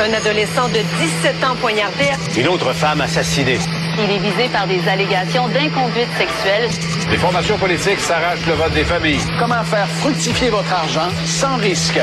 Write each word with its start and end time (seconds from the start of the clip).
Un 0.00 0.12
adolescent 0.12 0.68
de 0.68 0.78
17 1.24 1.44
ans 1.44 1.56
poignardé. 1.60 2.04
Une 2.36 2.46
autre 2.46 2.72
femme 2.72 3.00
assassinée. 3.00 3.58
Il 3.98 4.10
est 4.10 4.18
visé 4.18 4.48
par 4.52 4.68
des 4.68 4.86
allégations 4.88 5.48
d'inconduite 5.48 6.08
sexuelle. 6.16 6.70
Les 7.10 7.16
formations 7.16 7.58
politiques 7.58 7.98
s'arrachent 7.98 8.46
le 8.46 8.54
vote 8.54 8.72
des 8.74 8.84
familles. 8.84 9.18
Comment 9.40 9.64
faire 9.64 9.88
fructifier 9.88 10.50
votre 10.50 10.72
argent 10.72 11.08
sans 11.26 11.56
risque? 11.56 11.98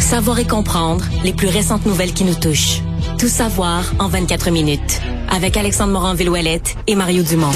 Savoir 0.00 0.40
et 0.40 0.46
comprendre 0.46 1.04
les 1.22 1.32
plus 1.32 1.48
récentes 1.48 1.86
nouvelles 1.86 2.12
qui 2.12 2.24
nous 2.24 2.34
touchent. 2.34 2.80
Tout 3.16 3.28
savoir 3.28 3.84
en 4.00 4.08
24 4.08 4.50
minutes. 4.50 5.00
Avec 5.30 5.56
Alexandre 5.56 5.92
Morin-Villouellette 5.92 6.74
et 6.88 6.96
Mario 6.96 7.22
Dumont. 7.22 7.52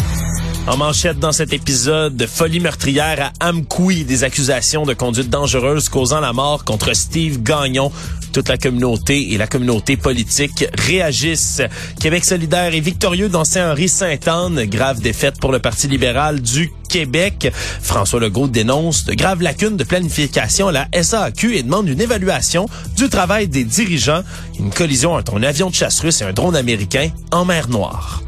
En 0.66 0.76
manchette 0.76 1.18
dans 1.18 1.32
cet 1.32 1.52
épisode, 1.52 2.16
de 2.16 2.26
folie 2.26 2.60
meurtrière 2.60 3.32
à 3.40 3.48
Amkoui, 3.48 4.04
des 4.04 4.22
accusations 4.22 4.84
de 4.84 4.94
conduite 4.94 5.30
dangereuse 5.30 5.88
causant 5.88 6.20
la 6.20 6.32
mort 6.32 6.64
contre 6.64 6.94
Steve 6.94 7.42
Gagnon. 7.42 7.90
Toute 8.32 8.48
la 8.48 8.56
communauté 8.56 9.32
et 9.32 9.38
la 9.38 9.46
communauté 9.46 9.96
politique 9.96 10.64
réagissent. 10.78 11.62
Québec 12.00 12.24
solidaire 12.24 12.74
est 12.74 12.80
victorieux 12.80 13.28
dans 13.28 13.44
Saint-Henri-Sainte-Anne. 13.44 14.64
Grave 14.66 15.00
défaite 15.00 15.40
pour 15.40 15.52
le 15.52 15.58
Parti 15.58 15.88
libéral 15.88 16.40
du 16.40 16.70
Québec. 16.88 17.52
François 17.82 18.20
Legault 18.20 18.48
dénonce 18.48 19.04
de 19.04 19.14
graves 19.14 19.42
lacunes 19.42 19.76
de 19.76 19.84
planification 19.84 20.68
à 20.68 20.72
la 20.72 20.88
SAQ 21.02 21.56
et 21.56 21.62
demande 21.62 21.88
une 21.88 22.00
évaluation 22.00 22.68
du 22.96 23.08
travail 23.08 23.48
des 23.48 23.64
dirigeants. 23.64 24.22
Une 24.58 24.70
collision 24.70 25.14
entre 25.14 25.36
un 25.36 25.42
avion 25.42 25.70
de 25.70 25.74
chasse 25.74 26.00
russe 26.00 26.20
et 26.20 26.24
un 26.24 26.32
drone 26.32 26.56
américain 26.56 27.10
en 27.32 27.44
mer 27.44 27.68
Noire. 27.68 28.22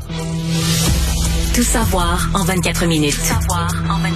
Tout 1.55 1.63
savoir 1.63 2.31
en 2.35 2.45
24 2.45 2.87
minutes. 2.87 3.15
Tout 3.15 3.27
savoir 3.27 3.69
en 3.91 3.99
24 3.99 4.03
minutes. 4.03 4.12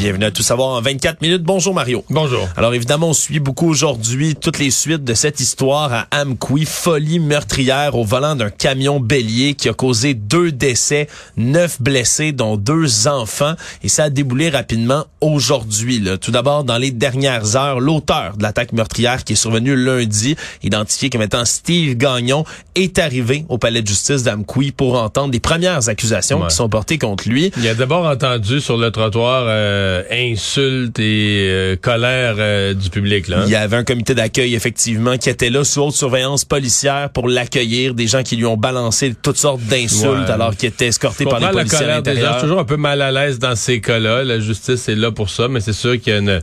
Bienvenue 0.00 0.24
à 0.24 0.30
Tout 0.30 0.42
savoir 0.42 0.70
en 0.70 0.80
24 0.80 1.20
minutes. 1.20 1.42
Bonjour 1.42 1.74
Mario. 1.74 2.06
Bonjour. 2.08 2.48
Alors 2.56 2.72
évidemment, 2.72 3.10
on 3.10 3.12
suit 3.12 3.38
beaucoup 3.38 3.68
aujourd'hui 3.68 4.34
toutes 4.34 4.58
les 4.58 4.70
suites 4.70 5.04
de 5.04 5.12
cette 5.12 5.40
histoire 5.40 5.92
à 5.92 6.22
Amqui, 6.22 6.64
folie 6.64 7.18
meurtrière 7.18 7.94
au 7.94 8.02
volant 8.02 8.34
d'un 8.34 8.48
camion 8.48 8.98
bélier 8.98 9.52
qui 9.52 9.68
a 9.68 9.74
causé 9.74 10.14
deux 10.14 10.52
décès, 10.52 11.06
neuf 11.36 11.82
blessés, 11.82 12.32
dont 12.32 12.56
deux 12.56 13.08
enfants. 13.08 13.52
Et 13.82 13.90
ça 13.90 14.04
a 14.04 14.08
déboulé 14.08 14.48
rapidement 14.48 15.04
aujourd'hui. 15.20 16.02
Tout 16.18 16.30
d'abord, 16.30 16.64
dans 16.64 16.78
les 16.78 16.92
dernières 16.92 17.54
heures, 17.54 17.78
l'auteur 17.78 18.38
de 18.38 18.42
l'attaque 18.42 18.72
meurtrière 18.72 19.22
qui 19.22 19.34
est 19.34 19.36
survenue 19.36 19.76
lundi, 19.76 20.34
identifié 20.62 21.10
comme 21.10 21.20
étant 21.20 21.44
Steve 21.44 21.98
Gagnon, 21.98 22.46
est 22.74 22.98
arrivé 22.98 23.44
au 23.50 23.58
palais 23.58 23.82
de 23.82 23.88
justice 23.88 24.22
d'Amqui 24.22 24.72
pour 24.72 24.98
entendre 24.98 25.34
les 25.34 25.40
premières 25.40 25.90
accusations 25.90 26.40
qui 26.46 26.54
sont 26.54 26.70
portées 26.70 26.96
contre 26.96 27.28
lui. 27.28 27.52
Il 27.58 27.68
a 27.68 27.74
d'abord 27.74 28.06
entendu 28.06 28.62
sur 28.62 28.78
le 28.78 28.90
trottoir... 28.90 29.44
Euh 29.46 29.89
euh, 29.90 30.32
insultes 30.32 30.98
et 30.98 31.48
euh, 31.48 31.76
colère 31.76 32.36
euh, 32.38 32.74
du 32.74 32.90
public. 32.90 33.28
Là, 33.28 33.40
hein? 33.40 33.44
Il 33.46 33.52
y 33.52 33.56
avait 33.56 33.76
un 33.76 33.84
comité 33.84 34.14
d'accueil, 34.14 34.54
effectivement, 34.54 35.16
qui 35.18 35.28
était 35.28 35.50
là 35.50 35.64
sous 35.64 35.80
haute 35.80 35.94
surveillance 35.94 36.44
policière 36.44 37.10
pour 37.10 37.28
l'accueillir. 37.28 37.94
Des 37.94 38.06
gens 38.06 38.22
qui 38.22 38.36
lui 38.36 38.46
ont 38.46 38.56
balancé 38.56 39.14
toutes 39.20 39.36
sortes 39.36 39.62
d'insultes 39.62 40.30
alors 40.30 40.56
qu'il 40.56 40.68
était 40.68 40.86
escorté 40.86 41.24
par 41.24 41.40
les 41.40 41.48
policiers 41.48 41.84
à 41.84 41.88
l'intérieur. 41.88 42.34
Je 42.34 42.38
suis 42.38 42.42
toujours 42.42 42.60
un 42.60 42.64
peu 42.64 42.76
mal 42.76 43.02
à 43.02 43.10
l'aise 43.10 43.38
dans 43.38 43.56
ces 43.56 43.80
cas-là. 43.80 44.24
La 44.24 44.40
justice 44.40 44.88
est 44.88 44.94
là 44.94 45.10
pour 45.10 45.30
ça, 45.30 45.48
mais 45.48 45.60
c'est 45.60 45.72
sûr 45.72 46.00
qu'il 46.00 46.12
y 46.12 46.16
a 46.16 46.18
une 46.18 46.40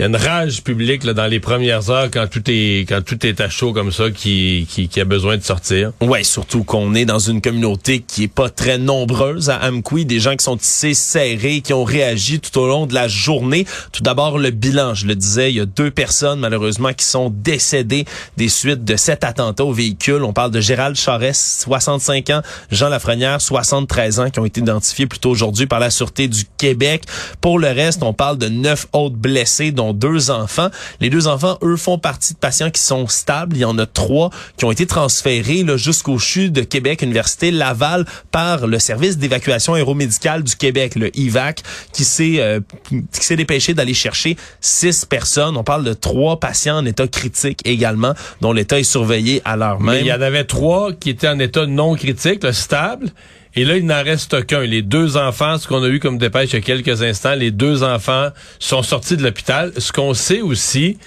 il 0.00 0.04
y 0.04 0.06
a 0.06 0.08
une 0.08 0.16
rage 0.16 0.62
publique 0.62 1.04
là, 1.04 1.12
dans 1.12 1.26
les 1.26 1.40
premières 1.40 1.90
heures 1.90 2.08
quand 2.10 2.26
tout 2.26 2.42
est 2.46 2.88
quand 2.88 3.04
tout 3.04 3.26
est 3.26 3.38
à 3.42 3.50
chaud 3.50 3.74
comme 3.74 3.92
ça 3.92 4.10
qui, 4.10 4.66
qui, 4.66 4.88
qui 4.88 4.98
a 4.98 5.04
besoin 5.04 5.36
de 5.36 5.42
sortir. 5.42 5.92
Ouais, 6.00 6.24
surtout 6.24 6.64
qu'on 6.64 6.94
est 6.94 7.04
dans 7.04 7.18
une 7.18 7.42
communauté 7.42 8.00
qui 8.00 8.22
est 8.22 8.28
pas 8.28 8.48
très 8.48 8.78
nombreuse 8.78 9.50
à 9.50 9.58
Amqui, 9.58 10.06
des 10.06 10.18
gens 10.18 10.34
qui 10.36 10.42
sont 10.42 10.56
tissés 10.56 10.94
serrés, 10.94 11.60
qui 11.60 11.74
ont 11.74 11.84
réagi 11.84 12.40
tout 12.40 12.58
au 12.58 12.66
long 12.66 12.86
de 12.86 12.94
la 12.94 13.08
journée. 13.08 13.66
Tout 13.92 14.02
d'abord 14.02 14.38
le 14.38 14.48
bilan, 14.48 14.94
je 14.94 15.06
le 15.06 15.14
disais, 15.14 15.52
il 15.52 15.56
y 15.56 15.60
a 15.60 15.66
deux 15.66 15.90
personnes 15.90 16.40
malheureusement 16.40 16.94
qui 16.94 17.04
sont 17.04 17.28
décédées 17.28 18.06
des 18.38 18.48
suites 18.48 18.86
de 18.86 18.96
cet 18.96 19.22
attentat 19.22 19.66
au 19.66 19.74
véhicule. 19.74 20.24
On 20.24 20.32
parle 20.32 20.50
de 20.50 20.62
Gérald 20.62 20.96
Charest, 20.96 21.60
65 21.60 22.30
ans, 22.30 22.40
Jean 22.70 22.88
Lafrenière, 22.88 23.42
73 23.42 24.20
ans, 24.20 24.30
qui 24.30 24.40
ont 24.40 24.46
été 24.46 24.62
identifiés 24.62 25.06
plus 25.06 25.18
tôt 25.18 25.28
aujourd'hui 25.28 25.66
par 25.66 25.78
la 25.78 25.90
Sûreté 25.90 26.26
du 26.26 26.44
Québec. 26.56 27.02
Pour 27.42 27.58
le 27.58 27.68
reste, 27.68 28.02
on 28.02 28.14
parle 28.14 28.38
de 28.38 28.48
neuf 28.48 28.86
autres 28.94 29.16
blessés 29.16 29.72
dont 29.72 29.89
deux 29.92 30.30
enfants. 30.30 30.68
Les 31.00 31.10
deux 31.10 31.26
enfants, 31.26 31.58
eux, 31.62 31.76
font 31.76 31.98
partie 31.98 32.34
de 32.34 32.38
patients 32.38 32.70
qui 32.70 32.82
sont 32.82 33.06
stables. 33.06 33.56
Il 33.56 33.60
y 33.60 33.64
en 33.64 33.78
a 33.78 33.86
trois 33.86 34.30
qui 34.56 34.64
ont 34.64 34.72
été 34.72 34.86
transférés 34.86 35.64
jusqu'au 35.76 36.18
CHU 36.18 36.50
de 36.50 36.62
Québec, 36.62 37.02
Université 37.02 37.50
Laval, 37.50 38.06
par 38.30 38.66
le 38.66 38.78
service 38.78 39.18
d'évacuation 39.18 39.74
aéromédicale 39.74 40.42
du 40.42 40.56
Québec, 40.56 40.94
le 40.94 41.16
IVAC, 41.16 41.62
qui 41.92 42.04
s'est 42.04 42.36
euh, 42.38 42.60
qui 42.88 43.24
s'est 43.24 43.36
dépêché 43.36 43.74
d'aller 43.74 43.94
chercher 43.94 44.36
six 44.60 45.04
personnes. 45.04 45.56
On 45.56 45.64
parle 45.64 45.84
de 45.84 45.92
trois 45.92 46.40
patients 46.40 46.78
en 46.78 46.86
état 46.86 47.06
critique 47.08 47.60
également, 47.64 48.14
dont 48.40 48.52
l'état 48.52 48.78
est 48.78 48.84
surveillé 48.84 49.42
à 49.44 49.56
leur 49.56 49.80
même. 49.80 49.94
Mais 49.94 50.00
il 50.00 50.06
y 50.06 50.12
en 50.12 50.20
avait 50.20 50.44
trois 50.44 50.92
qui 50.92 51.10
étaient 51.10 51.28
en 51.28 51.38
état 51.38 51.66
non 51.66 51.94
critique, 51.94 52.44
stable. 52.52 53.10
Et 53.56 53.64
là, 53.64 53.76
il 53.76 53.86
n'en 53.86 54.02
reste 54.02 54.46
qu'un. 54.46 54.60
Les 54.60 54.82
deux 54.82 55.16
enfants, 55.16 55.58
ce 55.58 55.66
qu'on 55.66 55.82
a 55.82 55.88
eu 55.88 55.98
comme 55.98 56.18
dépêche 56.18 56.50
il 56.52 56.54
y 56.54 56.58
a 56.58 56.60
quelques 56.60 57.02
instants, 57.02 57.34
les 57.34 57.50
deux 57.50 57.82
enfants 57.82 58.28
sont 58.58 58.82
sortis 58.82 59.16
de 59.16 59.22
l'hôpital. 59.22 59.72
Ce 59.76 59.92
qu'on 59.92 60.14
sait 60.14 60.40
aussi, 60.40 60.98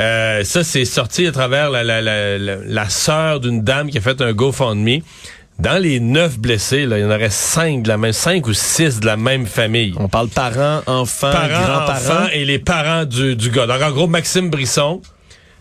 euh, 0.00 0.42
ça, 0.44 0.64
c'est 0.64 0.84
sorti 0.84 1.26
à 1.26 1.32
travers 1.32 1.70
la, 1.70 1.84
la, 1.84 2.00
la, 2.00 2.38
la, 2.38 2.88
sœur 2.88 3.40
d'une 3.40 3.62
dame 3.62 3.90
qui 3.90 3.98
a 3.98 4.00
fait 4.00 4.20
un 4.20 4.32
GoFundMe. 4.32 5.00
Dans 5.58 5.82
les 5.82 5.98
neuf 5.98 6.38
blessés, 6.38 6.86
là, 6.86 6.98
il 6.98 7.02
y 7.02 7.04
en 7.04 7.10
aurait 7.10 7.30
cinq 7.30 7.82
de 7.82 7.88
la 7.88 7.96
même, 7.96 8.12
cinq 8.12 8.46
ou 8.46 8.52
six 8.52 9.00
de 9.00 9.06
la 9.06 9.16
même 9.16 9.46
famille. 9.46 9.92
On 9.98 10.08
parle 10.08 10.28
parents, 10.28 10.82
enfants, 10.86 11.30
grands-parents. 11.30 12.28
et 12.32 12.44
les 12.44 12.60
parents 12.60 13.04
du, 13.04 13.34
du 13.34 13.50
gars. 13.50 13.66
Donc, 13.66 13.82
en 13.82 13.90
gros, 13.90 14.06
Maxime 14.06 14.50
Brisson, 14.50 15.02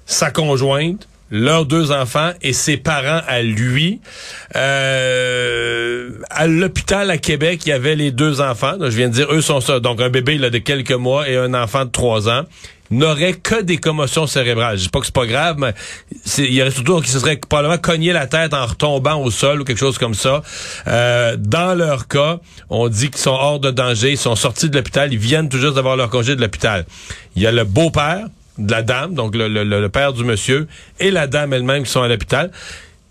sa 0.06 0.30
conjointe, 0.30 1.08
leurs 1.32 1.66
deux 1.66 1.92
enfants 1.92 2.32
et 2.42 2.54
ses 2.54 2.78
parents 2.78 3.22
à 3.28 3.42
lui. 3.42 4.00
Euh, 4.56 6.10
à 6.30 6.48
l'hôpital 6.48 7.10
à 7.10 7.18
Québec, 7.18 7.62
il 7.66 7.70
y 7.70 7.74
avait 7.74 7.96
les 7.96 8.12
deux 8.12 8.42
enfants. 8.42 8.76
je 8.80 8.96
viens 8.96 9.10
de 9.10 9.14
dire, 9.14 9.32
eux 9.32 9.42
sont 9.42 9.62
ça. 9.62 9.80
Donc 9.80 10.02
un 10.02 10.10
bébé 10.10 10.36
il 10.36 10.46
a 10.46 10.50
de 10.50 10.58
quelques 10.58 10.92
mois 10.92 11.28
et 11.30 11.38
un 11.38 11.54
enfant 11.54 11.86
de 11.86 11.92
trois 11.92 12.30
ans 12.30 12.44
n'aurait 12.90 13.34
que 13.34 13.62
des 13.62 13.78
commotions 13.78 14.28
cérébrales. 14.28 14.78
Je 14.78 14.84
dis 14.84 14.90
pas 14.90 15.00
que 15.00 15.06
c'est 15.06 15.16
pas 15.16 15.26
grave, 15.26 15.58
mais 15.60 15.74
il 16.38 16.54
y 16.54 16.62
aurait 16.62 16.72
surtout 16.72 17.02
qui 17.02 17.10
se 17.10 17.20
serait 17.20 17.38
probablement 17.38 17.78
cogné 17.78 18.14
la 18.14 18.28
tête 18.28 18.54
en 18.54 18.66
retombant 18.66 19.22
au 19.22 19.32
sol 19.32 19.62
ou 19.62 19.64
quelque 19.64 19.80
chose 19.80 19.98
comme 19.98 20.14
ça. 20.14 20.42
Euh, 20.88 21.36
dans 21.38 21.78
leur 21.78 22.08
cas, 22.08 22.40
on 22.70 22.88
dit 22.88 23.10
qu'ils 23.10 23.22
sont 23.22 23.32
hors 23.32 23.60
de 23.60 23.72
danger, 23.72 24.12
ils 24.12 24.18
sont 24.18 24.36
sortis 24.36 24.70
de 24.70 24.76
l'hôpital, 24.76 25.12
ils 25.12 25.20
viennent 25.20 25.50
tout 25.50 25.58
juste 25.58 25.76
d'avoir 25.76 25.96
leur 25.96 26.10
congé 26.10 26.36
de 26.36 26.42
l'hôpital. 26.42 26.86
Il 27.36 27.42
y 27.42 27.48
a 27.48 27.52
le 27.52 27.64
beau-père 27.64 28.28
de 28.58 28.72
la 28.72 28.82
dame, 28.82 29.14
donc 29.14 29.36
le, 29.36 29.48
le, 29.48 29.90
père 29.90 30.14
du 30.14 30.24
monsieur, 30.24 30.68
et 31.00 31.12
la 31.12 31.28
dame 31.28 31.54
elle-même 31.54 31.84
qui 31.84 31.92
sont 31.92 32.02
à 32.02 32.08
l'hôpital 32.08 32.52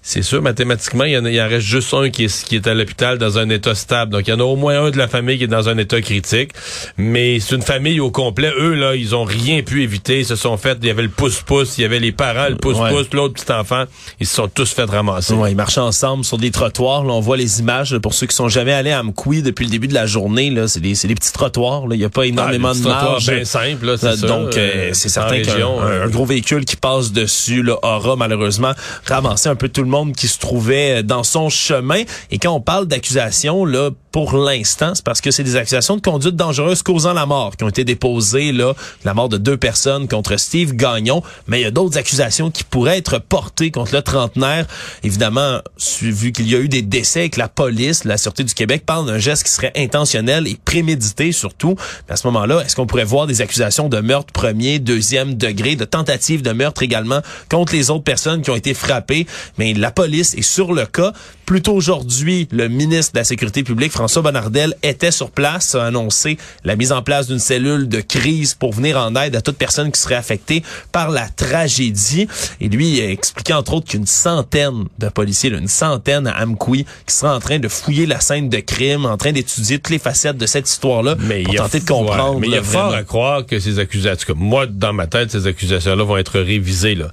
c'est 0.08 0.22
sûr, 0.22 0.40
mathématiquement, 0.40 1.02
il 1.02 1.14
y, 1.14 1.18
en, 1.18 1.26
il 1.26 1.40
en 1.40 1.48
reste 1.48 1.66
juste 1.66 1.92
un 1.92 2.10
qui 2.10 2.26
est, 2.26 2.44
qui 2.44 2.54
est 2.54 2.68
à 2.68 2.74
l'hôpital 2.74 3.18
dans 3.18 3.38
un 3.38 3.50
état 3.50 3.74
stable. 3.74 4.12
Donc, 4.12 4.28
il 4.28 4.30
y 4.30 4.32
en 4.32 4.38
a 4.38 4.44
au 4.44 4.54
moins 4.54 4.84
un 4.84 4.90
de 4.92 4.98
la 4.98 5.08
famille 5.08 5.36
qui 5.36 5.42
est 5.42 5.48
dans 5.48 5.68
un 5.68 5.76
état 5.78 6.00
critique. 6.00 6.52
Mais 6.96 7.40
c'est 7.40 7.56
une 7.56 7.62
famille 7.62 7.98
au 7.98 8.12
complet. 8.12 8.52
Eux, 8.56 8.74
là, 8.74 8.94
ils 8.94 9.16
ont 9.16 9.24
rien 9.24 9.62
pu 9.62 9.82
éviter. 9.82 10.20
Ils 10.20 10.24
se 10.24 10.36
sont 10.36 10.56
fait, 10.58 10.78
il 10.80 10.86
y 10.86 10.90
avait 10.90 11.02
le 11.02 11.08
pouce-pouce, 11.08 11.76
il 11.78 11.82
y 11.82 11.84
avait 11.84 11.98
les 11.98 12.12
parents, 12.12 12.48
le 12.48 12.54
pouce-pouce, 12.54 13.08
l'autre 13.14 13.34
petit 13.34 13.50
enfant. 13.50 13.82
Ils 14.20 14.28
se 14.28 14.36
sont 14.36 14.46
tous 14.46 14.72
fait 14.72 14.84
ramasser. 14.84 15.34
Ouais, 15.34 15.50
ils 15.50 15.56
marchaient 15.56 15.80
ensemble 15.80 16.24
sur 16.24 16.38
des 16.38 16.52
trottoirs. 16.52 17.02
Là, 17.04 17.12
on 17.12 17.20
voit 17.20 17.36
les 17.36 17.58
images. 17.58 17.98
pour 17.98 18.14
ceux 18.14 18.28
qui 18.28 18.36
sont 18.36 18.48
jamais 18.48 18.74
allés 18.74 18.92
à 18.92 19.00
Amkoui 19.00 19.42
depuis 19.42 19.64
le 19.64 19.72
début 19.72 19.88
de 19.88 19.94
la 19.94 20.06
journée, 20.06 20.50
là, 20.50 20.68
c'est 20.68 20.78
des, 20.78 20.94
c'est 20.94 21.08
des 21.08 21.16
petits 21.16 21.32
trottoirs. 21.32 21.88
Là. 21.88 21.96
Il 21.96 21.98
n'y 21.98 22.04
a 22.04 22.10
pas 22.10 22.22
ah, 22.22 22.26
énormément 22.26 22.76
de 22.76 22.78
marge. 22.78 23.26
bien 23.26 23.44
simple, 23.44 23.86
là, 23.86 23.96
c'est 23.96 24.24
Donc, 24.24 24.56
euh, 24.56 24.90
c'est 24.92 25.08
certain 25.08 25.42
qu'un 25.42 25.66
un 25.66 26.06
gros 26.06 26.26
véhicule 26.26 26.64
qui 26.64 26.76
passe 26.76 27.10
dessus 27.10 27.64
là, 27.64 27.76
aura 27.82 28.14
malheureusement 28.14 28.70
ramassé 29.04 29.48
un 29.48 29.56
peu 29.56 29.68
tout 29.68 29.82
le 29.82 29.88
monde 29.88 29.95
qui 30.04 30.28
se 30.28 30.38
trouvait 30.38 31.02
dans 31.02 31.24
son 31.24 31.48
chemin. 31.48 32.02
Et 32.30 32.38
quand 32.38 32.52
on 32.52 32.60
parle 32.60 32.86
d'accusations, 32.86 33.64
là, 33.64 33.90
pour 34.16 34.34
l'instant, 34.38 34.94
c'est 34.94 35.04
parce 35.04 35.20
que 35.20 35.30
c'est 35.30 35.42
des 35.42 35.56
accusations 35.56 35.94
de 35.94 36.00
conduite 36.00 36.36
dangereuse 36.36 36.82
causant 36.82 37.12
la 37.12 37.26
mort 37.26 37.54
qui 37.54 37.64
ont 37.64 37.68
été 37.68 37.84
déposées, 37.84 38.50
là, 38.50 38.72
la 39.04 39.12
mort 39.12 39.28
de 39.28 39.36
deux 39.36 39.58
personnes 39.58 40.08
contre 40.08 40.38
Steve 40.38 40.74
Gagnon. 40.74 41.22
Mais 41.48 41.60
il 41.60 41.64
y 41.64 41.66
a 41.66 41.70
d'autres 41.70 41.98
accusations 41.98 42.50
qui 42.50 42.64
pourraient 42.64 42.96
être 42.96 43.18
portées 43.18 43.70
contre 43.70 43.94
le 43.94 44.00
trentenaire. 44.00 44.66
Évidemment, 45.02 45.58
vu 46.00 46.32
qu'il 46.32 46.50
y 46.50 46.54
a 46.54 46.60
eu 46.60 46.68
des 46.70 46.80
décès 46.80 47.28
que 47.28 47.38
la 47.38 47.50
police, 47.50 48.04
la 48.04 48.16
Sûreté 48.16 48.42
du 48.42 48.54
Québec 48.54 48.84
parle 48.86 49.04
d'un 49.04 49.18
geste 49.18 49.42
qui 49.42 49.52
serait 49.52 49.72
intentionnel 49.76 50.48
et 50.48 50.56
prémédité 50.64 51.30
surtout. 51.32 51.76
à 52.08 52.16
ce 52.16 52.26
moment-là, 52.28 52.62
est-ce 52.62 52.74
qu'on 52.74 52.86
pourrait 52.86 53.04
voir 53.04 53.26
des 53.26 53.42
accusations 53.42 53.90
de 53.90 54.00
meurtre 54.00 54.32
premier, 54.32 54.78
deuxième 54.78 55.34
degré, 55.34 55.76
de 55.76 55.84
tentative 55.84 56.40
de 56.40 56.52
meurtre 56.52 56.82
également 56.82 57.20
contre 57.50 57.74
les 57.74 57.90
autres 57.90 58.04
personnes 58.04 58.40
qui 58.40 58.48
ont 58.48 58.56
été 58.56 58.72
frappées? 58.72 59.26
Mais 59.58 59.74
la 59.74 59.90
police 59.90 60.32
est 60.32 60.40
sur 60.40 60.72
le 60.72 60.86
cas. 60.86 61.12
Plus 61.44 61.62
tôt 61.62 61.74
aujourd'hui, 61.74 62.48
le 62.50 62.68
ministre 62.68 63.12
de 63.12 63.18
la 63.18 63.24
Sécurité 63.24 63.62
publique, 63.62 63.92
François 63.92 64.05
Bonnardel, 64.22 64.74
était 64.82 65.10
sur 65.10 65.30
place, 65.30 65.74
a 65.74 65.84
annoncé 65.84 66.38
la 66.64 66.76
mise 66.76 66.92
en 66.92 67.02
place 67.02 67.28
d'une 67.28 67.38
cellule 67.38 67.88
de 67.88 68.00
crise 68.00 68.54
pour 68.54 68.72
venir 68.72 68.98
en 68.98 69.14
aide 69.16 69.36
à 69.36 69.40
toute 69.40 69.56
personne 69.56 69.92
qui 69.92 70.00
serait 70.00 70.14
affectée 70.14 70.62
par 70.92 71.10
la 71.10 71.28
tragédie. 71.28 72.28
Et 72.60 72.68
lui, 72.68 73.00
a 73.00 73.10
expliqué 73.10 73.52
entre 73.52 73.74
autres 73.74 73.90
qu'une 73.90 74.06
centaine 74.06 74.84
de 74.98 75.08
policiers, 75.08 75.50
une 75.50 75.68
centaine 75.68 76.26
à 76.26 76.42
Amqui, 76.42 76.84
qui 77.06 77.14
sera 77.14 77.34
en 77.34 77.40
train 77.40 77.58
de 77.58 77.68
fouiller 77.68 78.06
la 78.06 78.20
scène 78.20 78.48
de 78.48 78.58
crime, 78.58 79.06
en 79.06 79.16
train 79.16 79.32
d'étudier 79.32 79.78
toutes 79.78 79.90
les 79.90 79.98
facettes 79.98 80.38
de 80.38 80.46
cette 80.46 80.68
histoire-là 80.68 81.16
pour 81.16 81.54
tenter 81.54 81.80
de 81.80 81.86
comprendre. 81.86 82.40
mais 82.40 82.48
il 82.48 82.54
y 82.54 82.58
a 82.58 82.62
fort 82.62 82.94
à 82.94 83.02
croire 83.02 83.46
que 83.46 83.58
ces 83.58 83.78
accusations, 83.78 84.34
moi, 84.36 84.66
dans 84.66 84.92
ma 84.92 85.06
tête, 85.06 85.30
ces 85.30 85.46
accusations-là 85.46 86.04
vont 86.04 86.16
être 86.16 86.40
révisées. 86.40 86.94
Là. 86.94 87.12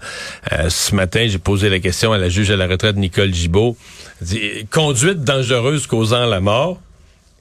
Euh, 0.52 0.70
ce 0.70 0.96
matin, 0.96 1.26
j'ai 1.28 1.40
posé 1.40 1.70
la 1.70 1.80
question 1.80 2.14
à 2.14 2.18
la 2.18 2.30
juge 2.30 2.52
à 2.52 2.58
la 2.58 2.68
retraite, 2.68 2.96
Nicole 2.96 3.34
Gibault. 3.34 3.78
Conduite 4.72 5.24
dangereuse 5.24 5.88
causant 5.88 6.26
la 6.26 6.40
mort, 6.40 6.80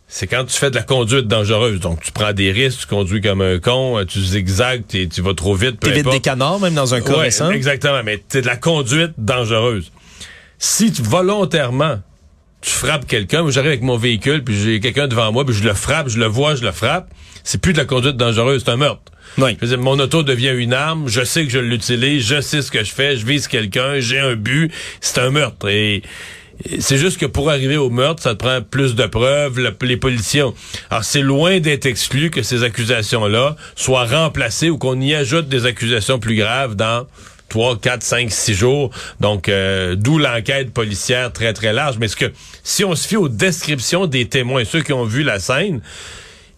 c'est 0.09 0.27
quand 0.27 0.45
tu 0.45 0.57
fais 0.57 0.71
de 0.71 0.77
la 0.77 0.83
conduite 0.83 1.27
dangereuse. 1.27 1.81
Donc, 1.81 2.03
tu 2.03 2.13
prends 2.13 2.33
des 2.33 2.53
risques, 2.53 2.81
tu 2.81 2.87
conduis 2.87 3.21
comme 3.21 3.41
un 3.41 3.59
con, 3.59 3.99
euh, 3.99 4.05
tu 4.05 4.21
zigzags, 4.21 4.83
tu 4.87 5.23
vas 5.23 5.35
trop 5.35 5.55
vite. 5.55 5.81
T'évites 5.81 6.11
des 6.11 6.21
canards, 6.21 6.61
même 6.61 6.75
dans 6.75 6.95
un 6.95 7.01
cas 7.01 7.17
récent. 7.17 7.51
Exactement, 7.51 8.03
mais 8.05 8.23
c'est 8.29 8.43
de 8.43 8.47
la 8.47 8.57
conduite 8.57 9.13
dangereuse. 9.17 9.91
Si 10.59 10.93
tu, 10.93 11.03
volontairement, 11.03 12.01
tu 12.61 12.71
frappes 12.71 13.07
quelqu'un, 13.07 13.43
moi 13.43 13.51
j'arrive 13.51 13.71
avec 13.71 13.83
mon 13.83 13.97
véhicule, 13.97 14.45
puis 14.45 14.55
j'ai 14.55 14.81
quelqu'un 14.81 15.09
devant 15.09 15.33
moi, 15.33 15.45
puis 15.45 15.55
je 15.55 15.65
le 15.65 15.75
frappe, 15.75 16.09
je 16.09 16.19
le 16.19 16.27
vois, 16.27 16.55
je 16.55 16.63
le 16.63 16.73
frappe, 16.73 17.09
c'est 17.43 17.61
plus 17.61 17.73
de 17.73 17.79
la 17.79 17.85
conduite 17.85 18.17
dangereuse, 18.17 18.63
c'est 18.65 18.71
un 18.71 18.77
meurtre. 18.77 19.13
Oui. 19.39 19.57
Je 19.61 19.75
mon 19.77 19.99
auto 19.99 20.23
devient 20.23 20.53
une 20.55 20.75
arme, 20.75 21.09
je 21.09 21.25
sais 21.25 21.45
que 21.45 21.51
je 21.51 21.59
l'utilise, 21.59 22.25
je 22.25 22.41
sais 22.41 22.63
ce 22.63 22.71
que 22.71 22.85
je 22.85 22.93
fais, 22.93 23.17
je 23.17 23.27
vise 23.27 23.49
quelqu'un, 23.49 23.99
j'ai 23.99 24.19
un 24.19 24.37
but, 24.37 24.71
c'est 25.01 25.19
un 25.19 25.31
meurtre. 25.31 25.69
Et 25.69 26.03
c'est 26.79 26.99
juste 26.99 27.19
que 27.19 27.27
pour 27.27 27.51
arriver 27.51 27.77
au 27.77 27.91
meurtre, 27.91 28.23
ça 28.23 28.35
te 28.35 28.39
prend 28.39 28.61
plus 28.63 28.95
de 28.95 29.07
preuves, 29.07 29.61
les 29.83 29.97
policiers. 29.97 30.45
Alors 30.91 31.05
c'est 31.05 31.23
loin 31.23 31.61
d'être 31.61 31.87
exclu 31.87 32.31
que 32.31 32.43
ces 32.43 32.63
accusations-là 32.63 33.57
soient 33.75 34.07
remplacées 34.07 34.71
ou 34.71 34.79
qu'on 34.79 35.01
y 35.01 35.15
ajoute 35.15 35.49
des 35.49 35.67
accusations 35.67 36.19
plus 36.19 36.37
graves 36.37 36.77
dans 36.77 37.07
3, 37.53 37.79
4, 37.81 38.03
5, 38.03 38.31
6 38.33 38.55
jours. 38.55 38.91
Donc, 39.21 39.49
euh, 39.49 39.95
d'où 39.95 40.19
l'enquête 40.19 40.73
policière 40.73 41.33
très, 41.33 41.53
très 41.53 41.75
large. 41.75 41.99
Mais 41.99 42.09
ce 42.09 42.17
que 42.17 42.33
si 42.63 42.83
on 42.83 42.95
se 42.95 43.07
fie 43.07 43.17
aux 43.17 43.29
descriptions 43.29 44.07
des 44.07 44.27
témoins, 44.27 44.65
ceux 44.65 44.81
qui 44.81 44.95
ont 44.95 45.05
vu 45.05 45.23
la 45.23 45.39
scène, 45.39 45.83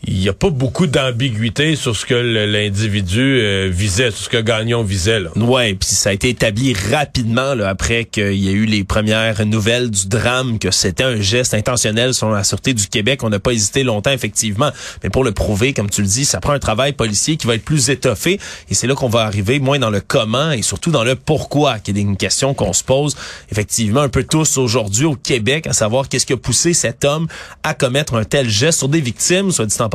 il 0.07 0.19
n'y 0.19 0.29
a 0.29 0.33
pas 0.33 0.51
beaucoup 0.51 0.87
d'ambiguïté 0.87 1.77
sur 1.77 1.97
ce 1.97 2.05
que 2.05 2.15
l'individu 2.15 3.41
euh, 3.41 3.71
visait, 3.73 4.11
sur 4.11 4.25
ce 4.25 4.29
que 4.29 4.41
Gagnon 4.41 4.83
visait. 4.83 5.21
Là. 5.21 5.31
Ouais, 5.37 5.75
puis 5.75 5.89
ça 5.89 6.11
a 6.11 6.13
été 6.13 6.29
établi 6.29 6.75
rapidement 6.75 7.55
là, 7.55 7.69
après 7.69 8.05
qu'il 8.05 8.35
y 8.35 8.49
a 8.49 8.53
eu 8.53 8.67
les 8.67 8.85
premières 8.85 9.45
nouvelles 9.47 9.91
du 9.91 10.07
drame 10.07 10.59
que 10.59 10.71
c'était 10.71 11.05
un 11.05 11.21
geste 11.21 11.55
intentionnel 11.55 12.15
selon 12.15 12.33
la 12.33 12.45
sûreté 12.45 12.75
du 12.75 12.87
Québec. 12.87 13.23
On 13.23 13.31
n'a 13.31 13.39
pas 13.39 13.53
hésité 13.53 13.83
longtemps 13.83 14.11
effectivement, 14.11 14.71
mais 15.03 15.11
pour 15.11 15.25
le 15.25 15.33
prouver, 15.33 15.73
comme 15.73 15.89
tu 15.89 16.03
le 16.03 16.09
dis, 16.09 16.25
ça 16.25 16.41
prend 16.41 16.53
un 16.53 16.59
travail 16.59 16.93
policier 16.93 17.37
qui 17.37 17.47
va 17.47 17.55
être 17.55 17.65
plus 17.65 17.89
étoffé 17.89 18.39
et 18.69 18.75
c'est 18.75 18.87
là 18.87 18.95
qu'on 18.95 19.09
va 19.09 19.21
arriver 19.21 19.59
moins 19.59 19.79
dans 19.79 19.91
le 19.91 20.01
comment 20.01 20.51
et 20.51 20.63
surtout 20.63 20.91
dans 20.91 21.05
le 21.05 21.15
pourquoi, 21.15 21.79
qui 21.79 21.93
est 21.93 22.01
une 22.01 22.17
question 22.17 22.55
qu'on 22.55 22.73
se 22.73 22.85
pose 22.85 23.17
effectivement 23.51 24.01
un 24.01 24.09
peu 24.09 24.25
tous 24.25 24.59
aujourd'hui 24.59 25.07
au 25.07 25.17
Québec, 25.17 25.67
à 25.67 25.73
savoir 25.73 26.09
qu'est-ce 26.09 26.27
qui 26.27 26.33
a 26.33 26.37
poussé 26.37 26.75
cet 26.75 27.05
homme 27.05 27.27
à 27.63 27.75
commettre 27.75 28.15
un 28.15 28.25
tel 28.25 28.49
geste 28.49 28.79
sur 28.79 28.89
des 28.89 29.01
victimes, 29.01 29.51
soit 29.51 29.67
dit 29.67 29.77
en 29.81 29.89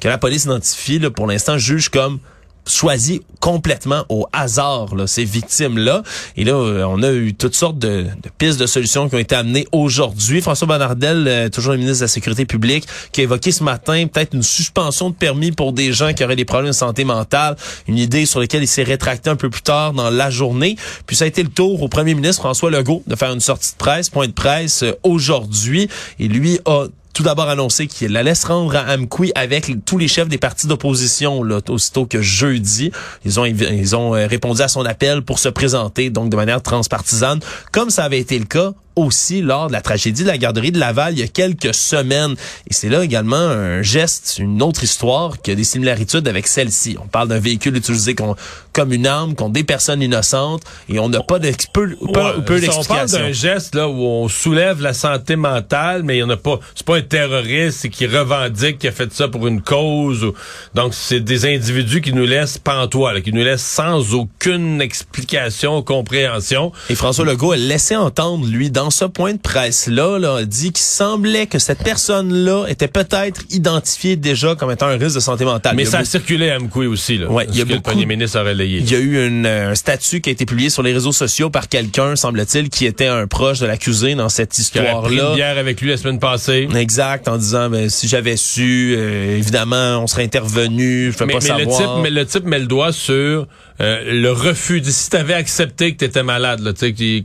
que 0.00 0.08
la 0.08 0.18
police 0.18 0.44
identifie, 0.44 1.00
pour 1.10 1.26
l'instant, 1.26 1.58
juge 1.58 1.88
comme 1.88 2.18
choisi 2.66 3.22
complètement 3.40 4.04
au 4.08 4.26
hasard 4.32 4.88
ces 5.06 5.24
victimes-là. 5.24 6.02
Et 6.36 6.44
là, 6.44 6.54
euh, 6.54 6.84
on 6.84 7.02
a 7.02 7.12
eu 7.12 7.34
toutes 7.34 7.54
sortes 7.54 7.78
de, 7.78 8.02
de, 8.02 8.30
pistes 8.36 8.58
de 8.58 8.66
solutions 8.66 9.08
qui 9.08 9.14
ont 9.14 9.18
été 9.18 9.34
amenées 9.34 9.66
aujourd'hui. 9.72 10.40
François 10.40 10.66
Bonnardel, 10.66 11.26
euh, 11.28 11.48
toujours 11.48 11.72
le 11.72 11.78
ministre 11.78 12.00
de 12.00 12.04
la 12.04 12.08
Sécurité 12.08 12.44
publique, 12.44 12.86
qui 13.12 13.20
a 13.20 13.24
évoqué 13.24 13.52
ce 13.52 13.62
matin 13.62 14.06
peut-être 14.12 14.34
une 14.34 14.42
suspension 14.42 15.10
de 15.10 15.14
permis 15.14 15.52
pour 15.52 15.72
des 15.72 15.92
gens 15.92 16.12
qui 16.12 16.24
auraient 16.24 16.36
des 16.36 16.44
problèmes 16.44 16.70
de 16.70 16.76
santé 16.76 17.04
mentale, 17.04 17.56
une 17.86 17.98
idée 17.98 18.26
sur 18.26 18.40
laquelle 18.40 18.62
il 18.62 18.68
s'est 18.68 18.82
rétracté 18.82 19.30
un 19.30 19.36
peu 19.36 19.50
plus 19.50 19.62
tard 19.62 19.92
dans 19.92 20.10
la 20.10 20.30
journée. 20.30 20.76
Puis 21.06 21.16
ça 21.16 21.24
a 21.24 21.28
été 21.28 21.42
le 21.42 21.50
tour 21.50 21.82
au 21.82 21.88
premier 21.88 22.14
ministre 22.14 22.42
François 22.42 22.70
Legault 22.70 23.02
de 23.06 23.14
faire 23.14 23.32
une 23.32 23.40
sortie 23.40 23.72
de 23.72 23.76
presse, 23.76 24.10
point 24.10 24.26
de 24.26 24.32
presse 24.32 24.82
euh, 24.82 24.92
aujourd'hui. 25.04 25.88
Et 26.18 26.26
lui 26.26 26.58
a 26.64 26.86
tout 27.16 27.22
d'abord 27.22 27.48
annoncé 27.48 27.86
qu'il 27.86 28.12
la 28.12 28.22
laisse 28.22 28.44
rendre 28.44 28.76
à 28.76 28.92
Amqui 28.92 29.32
avec 29.34 29.72
tous 29.86 29.96
les 29.96 30.06
chefs 30.06 30.28
des 30.28 30.36
partis 30.36 30.66
d'opposition, 30.66 31.42
là, 31.42 31.60
aussitôt 31.70 32.04
que 32.04 32.20
jeudi. 32.20 32.92
Ils 33.24 33.40
ont, 33.40 33.46
ils 33.46 33.96
ont 33.96 34.14
euh, 34.14 34.26
répondu 34.26 34.60
à 34.60 34.68
son 34.68 34.84
appel 34.84 35.22
pour 35.22 35.38
se 35.38 35.48
présenter, 35.48 36.10
donc 36.10 36.28
de 36.28 36.36
manière 36.36 36.60
transpartisane, 36.60 37.40
comme 37.72 37.88
ça 37.88 38.04
avait 38.04 38.18
été 38.18 38.38
le 38.38 38.44
cas 38.44 38.72
aussi 38.96 39.42
lors 39.42 39.68
de 39.68 39.72
la 39.72 39.82
tragédie 39.82 40.22
de 40.22 40.28
la 40.28 40.38
garderie 40.38 40.72
de 40.72 40.78
Laval 40.78 41.12
il 41.12 41.20
y 41.20 41.22
a 41.22 41.28
quelques 41.28 41.74
semaines. 41.74 42.34
Et 42.68 42.72
c'est 42.74 42.88
là 42.88 43.04
également 43.04 43.36
un 43.36 43.82
geste, 43.82 44.38
une 44.38 44.62
autre 44.62 44.82
histoire 44.82 45.40
qui 45.40 45.50
a 45.50 45.54
des 45.54 45.64
similarités 45.64 46.16
avec 46.26 46.46
celle-ci. 46.46 46.96
On 47.02 47.06
parle 47.06 47.28
d'un 47.28 47.38
véhicule 47.38 47.76
utilisé 47.76 48.14
comme 48.14 48.92
une 48.92 49.06
arme 49.06 49.34
contre 49.34 49.52
des 49.52 49.64
personnes 49.64 50.02
innocentes 50.02 50.62
et 50.88 50.98
on 50.98 51.08
n'a 51.08 51.22
pas 51.22 51.38
de 51.38 51.52
peu, 51.72 51.88
peu, 51.90 51.98
On 52.06 52.84
parle 52.84 53.10
d'un 53.10 53.32
geste 53.32 53.74
là 53.74 53.88
où 53.88 54.00
on 54.02 54.28
soulève 54.28 54.80
la 54.80 54.94
santé 54.94 55.36
mentale, 55.36 56.02
mais 56.02 56.16
il 56.16 56.20
y 56.20 56.22
en 56.22 56.30
a 56.30 56.36
pas. 56.36 56.58
C'est 56.74 56.86
pas 56.86 56.96
un 56.96 57.02
terroriste 57.02 57.90
qui 57.90 58.06
revendique 58.06 58.78
qui 58.78 58.88
a 58.88 58.92
fait 58.92 59.12
ça 59.12 59.28
pour 59.28 59.46
une 59.46 59.60
cause. 59.60 60.32
donc 60.74 60.94
c'est 60.94 61.20
des 61.20 61.44
individus 61.44 62.00
qui 62.00 62.12
nous 62.12 62.26
laissent 62.26 62.58
pantois, 62.58 63.20
qui 63.20 63.32
nous 63.32 63.44
laissent 63.44 63.64
sans 63.64 64.14
aucune 64.14 64.80
explication, 64.80 65.82
compréhension. 65.82 66.72
Et 66.88 66.94
François 66.94 67.24
Legault 67.24 67.52
a 67.52 67.56
laissé 67.56 67.96
entendre 67.96 68.46
lui 68.46 68.70
dans 68.70 68.85
dans 68.86 68.90
ce 68.90 69.04
point 69.04 69.32
de 69.32 69.38
presse-là, 69.38 70.20
là, 70.20 70.44
dit 70.44 70.70
qu'il 70.70 70.84
semblait 70.84 71.48
que 71.48 71.58
cette 71.58 71.82
personne-là 71.82 72.66
était 72.68 72.86
peut-être 72.86 73.42
identifiée 73.50 74.14
déjà 74.14 74.54
comme 74.54 74.70
étant 74.70 74.86
un 74.86 74.96
risque 74.96 75.16
de 75.16 75.20
santé 75.20 75.44
mentale. 75.44 75.74
Mais 75.74 75.84
ça 75.84 75.98
a 75.98 76.04
circulé 76.04 76.50
à 76.50 76.60
Mkoui 76.60 76.86
aussi, 76.86 77.18
là. 77.18 77.28
Ouais, 77.28 77.48
il 77.50 77.58
y 77.58 77.62
a 77.62 77.64
beaucoup, 77.64 77.78
le 77.78 77.82
premier 77.82 78.06
ministre 78.06 78.38
a 78.38 78.44
relayé. 78.44 78.78
Il 78.78 78.88
y 78.88 78.94
a 78.94 79.00
eu 79.00 79.26
une, 79.26 79.44
un 79.44 79.74
statut 79.74 80.20
qui 80.20 80.28
a 80.28 80.32
été 80.32 80.46
publié 80.46 80.70
sur 80.70 80.84
les 80.84 80.92
réseaux 80.92 81.10
sociaux 81.10 81.50
par 81.50 81.68
quelqu'un, 81.68 82.14
semble-t-il, 82.14 82.68
qui 82.68 82.86
était 82.86 83.08
un 83.08 83.26
proche 83.26 83.58
de 83.58 83.66
l'accusé 83.66 84.14
dans 84.14 84.28
cette 84.28 84.56
histoire-là. 84.56 85.30
Une 85.30 85.34
bière 85.34 85.58
avec 85.58 85.80
lui 85.80 85.90
la 85.90 85.96
semaine 85.96 86.20
passée. 86.20 86.68
Exact, 86.76 87.26
en 87.26 87.38
disant, 87.38 87.68
ben, 87.68 87.88
si 87.88 88.06
j'avais 88.06 88.36
su, 88.36 88.94
euh, 88.96 89.36
évidemment, 89.36 89.98
on 89.98 90.06
serait 90.06 90.22
intervenu, 90.22 91.10
je 91.10 91.18
peux 91.18 91.26
pas 91.26 91.40
savoir. 91.40 91.58
Le 91.58 91.66
type, 91.66 92.02
mais 92.04 92.10
le 92.10 92.24
type 92.24 92.44
met 92.44 92.60
le 92.60 92.66
doigt 92.66 92.92
sur 92.92 93.48
euh, 93.80 94.20
le 94.20 94.32
refus. 94.32 94.82
Si 94.84 95.10
tu 95.10 95.16
accepté 95.16 95.92
que 95.92 95.98
tu 95.98 96.04
étais 96.04 96.22
malade, 96.22 96.60
là, 96.60 96.72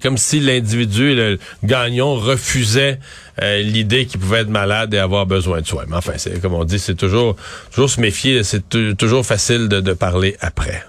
comme 0.02 0.18
si 0.18 0.40
l'individu, 0.40 1.16
le 1.16 1.40
Gagnon, 1.64 2.16
refusait 2.16 3.00
euh, 3.42 3.62
l'idée 3.62 4.06
qu'il 4.06 4.20
pouvait 4.20 4.40
être 4.40 4.50
malade 4.50 4.94
et 4.94 4.98
avoir 4.98 5.26
besoin 5.26 5.62
de 5.62 5.68
soins. 5.68 5.86
Mais 5.88 5.96
enfin, 5.96 6.14
c'est 6.18 6.42
comme 6.42 6.54
on 6.54 6.64
dit, 6.64 6.80
c'est 6.80 6.96
toujours, 6.96 7.36
toujours 7.72 7.90
se 7.90 8.02
méfier. 8.02 8.44
C'est 8.44 8.96
toujours 8.98 9.26
facile 9.26 9.68
de 9.68 9.94
parler 9.94 10.36
après. 10.42 10.84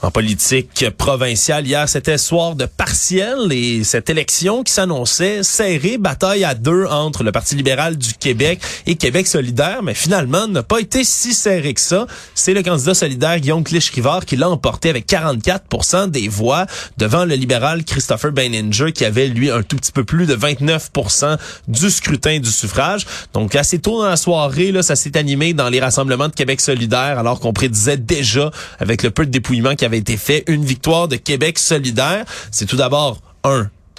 En 0.00 0.12
politique 0.12 0.90
provinciale, 0.96 1.66
hier, 1.66 1.88
c'était 1.88 2.18
soir 2.18 2.54
de 2.54 2.66
partiel 2.66 3.50
et 3.50 3.82
cette 3.82 4.08
élection 4.08 4.62
qui 4.62 4.72
s'annonçait 4.72 5.42
serrée, 5.42 5.98
bataille 5.98 6.44
à 6.44 6.54
deux 6.54 6.84
entre 6.86 7.24
le 7.24 7.32
Parti 7.32 7.56
libéral 7.56 7.98
du 7.98 8.14
Québec 8.14 8.60
et 8.86 8.94
Québec 8.94 9.26
solidaire, 9.26 9.82
mais 9.82 9.94
finalement 9.94 10.46
n'a 10.46 10.62
pas 10.62 10.78
été 10.78 11.02
si 11.02 11.34
serré 11.34 11.74
que 11.74 11.80
ça. 11.80 12.06
C'est 12.36 12.54
le 12.54 12.62
candidat 12.62 12.94
solidaire 12.94 13.40
Guillaume 13.40 13.64
Clich-Rivard 13.64 14.24
qui 14.24 14.36
l'a 14.36 14.48
emporté 14.48 14.88
avec 14.88 15.04
44 15.06 16.06
des 16.06 16.28
voix 16.28 16.66
devant 16.96 17.24
le 17.24 17.34
libéral 17.34 17.82
Christopher 17.82 18.30
Baininger 18.30 18.92
qui 18.92 19.04
avait, 19.04 19.26
lui, 19.26 19.50
un 19.50 19.64
tout 19.64 19.76
petit 19.76 19.90
peu 19.90 20.04
plus 20.04 20.26
de 20.26 20.36
29% 20.36 21.36
du 21.66 21.90
scrutin 21.90 22.38
du 22.38 22.52
suffrage. 22.52 23.04
Donc, 23.34 23.56
assez 23.56 23.80
tôt 23.80 24.00
dans 24.00 24.08
la 24.08 24.16
soirée, 24.16 24.70
là, 24.70 24.84
ça 24.84 24.94
s'est 24.94 25.18
animé 25.18 25.54
dans 25.54 25.68
les 25.68 25.80
rassemblements 25.80 26.28
de 26.28 26.34
Québec 26.34 26.60
solidaire 26.60 27.18
alors 27.18 27.40
qu'on 27.40 27.52
prédisait 27.52 27.96
déjà, 27.96 28.52
avec 28.78 29.02
le 29.02 29.10
peu 29.10 29.26
de 29.26 29.32
dépouillement 29.32 29.74
qui 29.74 29.87
avait 29.88 29.98
été 29.98 30.16
fait, 30.16 30.44
une 30.46 30.64
victoire 30.64 31.08
de 31.08 31.16
Québec 31.16 31.58
solidaire. 31.58 32.24
C'est 32.50 32.66
tout 32.66 32.76
d'abord 32.76 33.20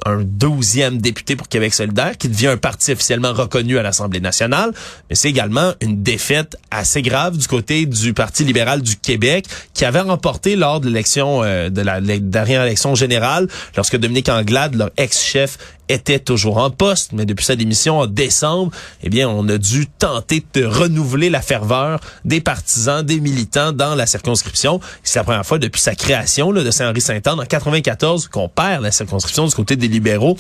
un 0.06 0.24
douzième 0.24 1.00
député 1.00 1.36
pour 1.36 1.48
Québec 1.48 1.74
solidaire, 1.74 2.18
qui 2.18 2.30
devient 2.30 2.48
un 2.48 2.58
parti 2.58 2.92
officiellement 2.92 3.34
reconnu 3.34 3.78
à 3.78 3.84
l'Assemblée 3.84 4.20
nationale, 4.20 4.72
mais 5.10 5.16
c'est 5.16 5.30
également 5.30 5.74
une 5.82 6.04
défaite 6.04 6.58
assez 6.72 7.02
grave 7.02 7.38
du 7.38 7.48
côté 7.48 7.86
du 7.86 8.14
Parti 8.14 8.44
libéral 8.44 8.82
du 8.82 8.96
Québec, 8.96 9.46
qui 9.74 9.86
avait 9.86 10.02
remporté 10.02 10.56
lors 10.56 10.80
de 10.80 10.88
l'élection 10.88 11.44
euh, 11.44 11.70
de 11.70 11.82
la, 11.82 12.00
dernière 12.02 12.64
élection 12.64 12.96
générale, 12.96 13.48
lorsque 13.76 13.98
Dominique 13.98 14.30
Anglade, 14.30 14.76
leur 14.76 14.92
ex-chef, 14.98 15.58
était 15.90 16.20
toujours 16.20 16.58
en 16.58 16.70
poste, 16.70 17.12
mais 17.14 17.26
depuis 17.26 17.46
sa 17.46 17.56
démission 17.56 18.00
en 18.00 18.08
décembre, 18.08 18.72
eh 19.04 19.10
bien, 19.10 19.28
on 19.28 19.48
a 19.50 19.58
dû 19.58 19.88
tenter 19.88 20.46
de 20.54 20.64
renouveler 20.64 21.30
la 21.30 21.42
ferveur 21.42 22.00
des 22.24 22.42
partisans, 22.42 23.04
des 23.04 23.20
militants 23.20 23.74
dans 23.74 23.96
la 23.96 24.06
circonscription. 24.06 24.80
C'est 25.04 25.20
la 25.20 25.24
première 25.24 25.46
fois 25.46 25.58
depuis 25.58 25.82
sa 25.82 25.96
création 25.96 26.52
là, 26.52 26.64
de 26.64 26.72
Saint-Henri-Saint-Anne 26.72 27.40
en 27.40 27.46
94 27.46 28.28
qu'on 28.28 28.48
perd 28.48 28.84
la 28.84 28.92
circonscription 28.92 29.48
du 29.48 29.56
côté 29.56 29.76
des 29.76 29.88
libéraux 29.88 30.38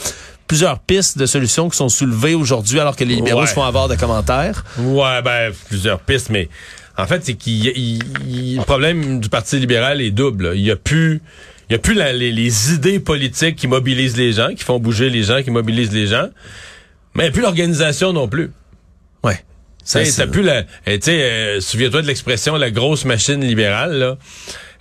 plusieurs 0.47 0.79
pistes 0.79 1.17
de 1.17 1.27
solutions 1.27 1.69
qui 1.69 1.77
sont 1.77 1.89
soulevées 1.89 2.33
aujourd'hui 2.33 2.79
alors 2.79 2.95
que 2.95 3.03
les 3.03 3.15
libéraux 3.15 3.45
se 3.45 3.53
font 3.53 3.63
avoir 3.63 3.87
de 3.87 3.95
commentaires. 3.95 4.65
Ouais, 4.79 5.21
ben 5.21 5.53
plusieurs 5.67 5.99
pistes, 5.99 6.31
mais 6.31 6.49
en 6.97 7.05
fait 7.05 7.23
c'est 7.23 7.35
qu'il 7.35 7.99
le 8.25 8.63
problème 8.63 9.19
du 9.19 9.29
Parti 9.29 9.59
libéral 9.59 10.01
est 10.01 10.09
double. 10.09 10.53
Il 10.55 10.61
y 10.61 10.71
a 10.71 10.75
plus 10.75 11.21
il 11.69 11.73
y 11.73 11.75
a 11.75 11.79
plus 11.79 11.93
la- 11.93 12.13
les, 12.13 12.31
les 12.31 12.73
idées 12.73 12.99
politiques 12.99 13.55
qui 13.55 13.67
mobilisent 13.67 14.17
les 14.17 14.33
gens, 14.33 14.49
qui 14.55 14.63
font 14.63 14.79
bouger 14.79 15.09
les 15.09 15.23
gens, 15.23 15.41
qui 15.43 15.51
mobilisent 15.51 15.91
les 15.93 16.07
gens, 16.07 16.29
mais 17.15 17.23
il 17.23 17.25
n'y 17.25 17.29
a 17.29 17.31
plus 17.33 17.41
l'organisation 17.41 18.13
non 18.13 18.27
plus. 18.27 18.51
Ouais. 19.23 19.43
Sais, 19.83 20.03
T'as 20.15 20.27
plus 20.27 20.43
la, 20.43 20.65
eh, 20.85 20.99
tu 20.99 21.05
sais, 21.05 21.21
euh, 21.23 21.61
souviens-toi 21.61 22.01
de 22.03 22.07
l'expression 22.07 22.55
la 22.57 22.69
grosse 22.69 23.05
machine 23.05 23.41
libérale 23.43 23.93
là. 23.97 24.17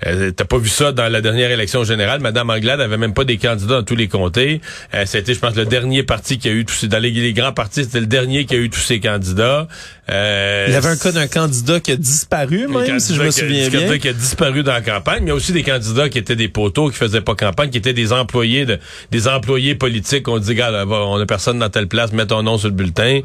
Euh, 0.07 0.31
T'as 0.31 0.45
pas 0.45 0.59
vu 0.59 0.69
ça 0.69 0.93
dans 0.93 1.09
la 1.09 1.21
dernière 1.21 1.51
élection 1.51 1.83
générale. 1.83 2.21
Madame 2.21 2.51
Anglade 2.51 2.81
avait 2.81 2.99
même 2.99 3.15
pas 3.15 3.25
des 3.25 3.37
candidats 3.39 3.77
dans 3.79 3.83
tous 3.83 3.97
les 3.97 4.07
comtés. 4.07 4.61
Euh, 4.95 5.05
c'était, 5.07 5.35
je 5.35 5.41
pense, 5.41 5.57
le 5.57 5.65
dernier 5.65 6.03
parti 6.05 6.39
qui 6.39 6.49
a 6.49 6.53
eu 6.53 6.65
tous 6.65 6.75
ces, 6.75 6.89
dans 6.89 6.99
les, 7.01 7.11
les 7.11 7.33
grands 7.33 7.53
partis, 7.53 7.85
c'était 7.85 7.99
le 8.01 8.07
dernier 8.07 8.45
qui 8.45 8.55
a 8.55 8.59
eu 8.59 8.71
tous 8.71 8.79
ses 8.81 9.01
candidats. 9.01 9.67
Euh, 10.11 10.65
Il 10.69 10.73
y 10.73 10.77
avait 10.77 10.89
un 10.89 10.97
cas 10.97 11.13
d'un 11.13 11.27
candidat 11.27 11.81
qui 11.81 11.93
a 11.93 11.97
disparu, 11.97 12.67
même, 12.67 12.99
si 12.99 13.15
je 13.15 13.21
me 13.21 13.29
qui 13.31 13.41
a- 13.41 13.43
souviens 13.43 13.67
un 13.67 13.69
bien. 13.69 13.81
candidat 13.81 13.99
qui 13.99 14.09
a 14.09 14.13
disparu 14.15 14.63
dans 14.63 14.73
la 14.73 14.81
campagne, 14.81 15.19
mais 15.21 15.27
il 15.27 15.29
y 15.29 15.33
a 15.33 15.35
aussi 15.35 15.53
des 15.53 15.63
candidats 15.63 16.09
qui 16.09 16.19
étaient 16.19 16.37
des 16.37 16.49
poteaux, 16.49 16.89
qui 16.91 16.97
faisaient 16.97 17.21
pas 17.21 17.35
campagne, 17.35 17.69
qui 17.71 17.79
étaient 17.79 17.93
des 17.93 18.13
employés 18.13 18.65
de, 18.65 18.79
des 19.11 19.29
employés 19.29 19.75
politiques. 19.75 20.27
On 20.29 20.39
dit, 20.39 20.55
gars, 20.55 20.85
on 20.87 21.21
a 21.21 21.27
personne 21.27 21.59
dans 21.59 21.69
telle 21.69 21.89
place, 21.89 22.13
mets 22.13 22.27
ton 22.27 22.43
nom 22.43 22.57
sur 22.57 22.69
le 22.69 22.75
bulletin. 22.75 23.21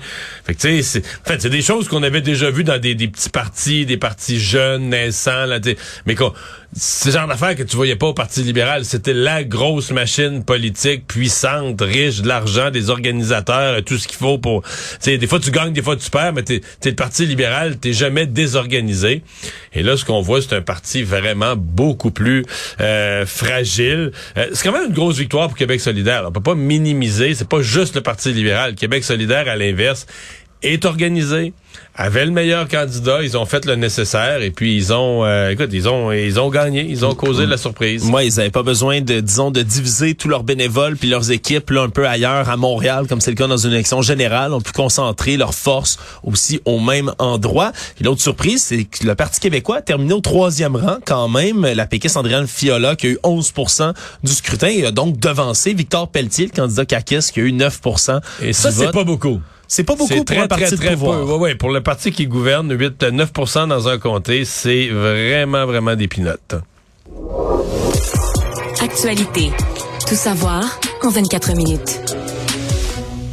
Fait 0.46 0.56
que, 0.56 0.60
tu 0.60 0.68
sais, 0.68 0.82
c'est, 0.84 1.00
en 1.26 1.30
fait, 1.30 1.42
c'est 1.42 1.50
des 1.50 1.62
choses 1.62 1.88
qu'on 1.88 2.04
avait 2.04 2.22
déjà 2.22 2.50
vues 2.52 2.66
dans 2.66 2.80
des, 2.80 2.96
des 2.96 3.08
petits 3.08 3.30
partis, 3.30 3.86
des 3.86 3.98
partis 3.98 4.40
jeunes, 4.40 4.90
naissants, 4.90 5.46
là, 5.46 5.60
mais 6.06 6.16
qu'on, 6.16 6.34
c'est 6.76 7.10
le 7.10 7.14
genre 7.20 7.28
d'affaires 7.28 7.56
que 7.56 7.64
tu 7.64 7.76
voyais 7.76 7.96
pas 7.96 8.08
au 8.08 8.14
Parti 8.14 8.42
libéral. 8.42 8.84
C'était 8.84 9.14
la 9.14 9.44
grosse 9.44 9.92
machine 9.92 10.44
politique 10.44 11.06
puissante, 11.08 11.80
riche, 11.82 12.22
de 12.22 12.28
l'argent, 12.28 12.72
des 12.72 12.90
organisateurs, 12.90 13.84
tout 13.84 13.98
ce 14.00 14.08
qu'il 14.08 14.18
faut 14.18 14.40
pour... 14.40 14.64
Tu 14.64 14.70
sais, 15.00 15.18
des 15.20 15.28
fois 15.28 15.40
tu 15.40 15.52
gagnes, 15.52 15.72
des 15.72 15.84
fois 15.84 15.96
tu 15.96 16.10
perds, 16.10 16.34
mais 16.34 16.42
t'es 16.42 16.62
es 16.84 16.90
le 16.90 16.96
Parti 16.96 17.26
libéral, 17.26 17.78
t'es 17.78 17.94
jamais 17.94 18.26
désorganisé. 18.26 19.24
Et 19.74 19.84
là, 19.84 19.98
ce 19.98 20.06
qu'on 20.06 20.22
voit, 20.22 20.42
c'est 20.42 20.54
un 20.54 20.62
parti 20.62 21.04
vraiment 21.04 21.56
beaucoup 21.56 22.12
plus 22.12 22.46
euh, 22.80 23.26
fragile. 23.26 24.12
Euh, 24.38 24.48
c'est 24.54 24.64
quand 24.64 24.72
même 24.72 24.90
une 24.90 24.94
grosse 24.94 25.18
victoire 25.18 25.48
pour 25.48 25.58
Québec 25.58 25.82
solidaire. 25.82 26.24
On 26.28 26.32
peut 26.32 26.42
pas 26.42 26.56
minimiser. 26.56 27.34
C'est 27.34 27.48
pas 27.48 27.62
juste 27.62 27.96
le 27.96 28.02
Parti 28.02 28.34
libéral. 28.34 28.76
Québec 28.76 29.04
solidaire, 29.04 29.48
à 29.48 29.56
l'inverse, 29.56 30.06
est 30.64 30.86
organisé, 30.86 31.54
avait 31.96 32.26
le 32.26 32.32
meilleur 32.32 32.68
candidat, 32.68 33.22
ils 33.22 33.38
ont 33.38 33.46
fait 33.46 33.66
le 33.66 33.76
nécessaire 33.76 34.42
et 34.42 34.50
puis 34.50 34.76
ils 34.76 34.94
ont, 34.94 35.24
euh, 35.26 35.52
écoute, 35.52 35.70
ils 35.72 35.88
ont, 35.88 36.12
ils 36.12 36.40
ont 36.40 36.50
gagné, 36.50 36.86
ils 36.88 37.06
ont 37.06 37.14
causé 37.14 37.46
de 37.46 37.52
la 37.52 37.58
surprise. 37.58 38.04
Moi, 38.06 38.24
ils 38.24 38.40
avaient 38.40 38.50
pas 38.50 38.64
besoin 38.64 39.02
de, 39.02 39.20
disons, 39.20 39.52
de 39.52 39.62
diviser 39.62 40.16
tous 40.16 40.28
leurs 40.28 40.44
bénévoles 40.44 40.98
puis 40.98 41.10
leurs 41.10 41.32
équipes 41.32 41.70
là 41.70 41.84
un 41.84 41.90
peu 41.90 42.08
ailleurs 42.08 42.50
à 42.50 42.58
Montréal, 42.58 43.06
comme 43.08 43.22
c'est 43.22 43.32
le 43.32 43.38
cas 43.38 43.48
dans 43.48 43.58
une 43.58 43.72
élection 43.74 44.02
générale. 44.02 44.54
On 44.54 44.62
peut 44.62 44.72
concentrer 44.74 45.38
leurs 45.38 45.54
forces 45.54 46.00
aussi 46.24 46.62
au 46.66 46.80
même 46.80 47.14
endroit. 47.20 47.72
L'autre 48.02 48.22
surprise, 48.22 48.64
c'est 48.64 48.86
que 48.86 49.06
le 49.06 49.14
Parti 49.14 49.40
québécois 49.40 49.78
a 49.78 49.82
terminé 49.82 50.14
au 50.14 50.22
troisième 50.22 50.76
rang 50.76 50.98
quand 51.06 51.28
même. 51.28 51.62
La 51.62 51.86
péquiste 51.86 52.18
Andréane 52.18 52.48
Fiola 52.48 52.96
qui 52.96 53.08
a 53.08 53.10
eu 53.12 53.20
11% 53.24 53.94
du 54.24 54.32
scrutin 54.32 54.68
et 54.68 54.86
a 54.86 54.92
donc 54.92 55.20
devancé 55.20 55.74
Victor 55.74 56.10
Pelletier, 56.10 56.46
le 56.46 56.52
candidat 56.52 56.86
CAQUES, 56.86 57.32
qui 57.32 57.40
a 57.40 57.44
eu 57.44 57.52
9 57.52 57.82
Et 58.42 58.54
ça, 58.54 58.72
c'est 58.72 58.92
pas 58.92 59.04
beaucoup. 59.04 59.40
C'est 59.76 59.84
pas 59.84 59.96
beaucoup 59.96 60.08
C'est 60.08 60.18
pour 60.18 60.26
très, 60.26 60.38
un 60.38 60.48
parti 60.48 60.66
très, 60.66 60.72
de 60.76 60.76
très 60.76 60.92
pouvoir. 60.92 61.22
peu. 61.22 61.26
Ouais, 61.26 61.38
ouais, 61.38 61.56
pour 61.56 61.72
le 61.72 61.82
parti 61.82 62.12
qui 62.12 62.28
gouverne, 62.28 62.72
8, 62.72 63.06
9% 63.06 63.68
dans 63.68 63.88
un 63.88 63.98
comté, 63.98 64.46
c'est 64.46 64.90
vraiment, 64.90 65.66
vraiment 65.66 65.96
des 65.96 66.08
pinottes. 66.08 66.54
Actualité. 68.80 69.50
Tout 70.08 70.14
savoir 70.14 70.80
en 71.02 71.10
24 71.10 71.56
minutes. 71.56 72.02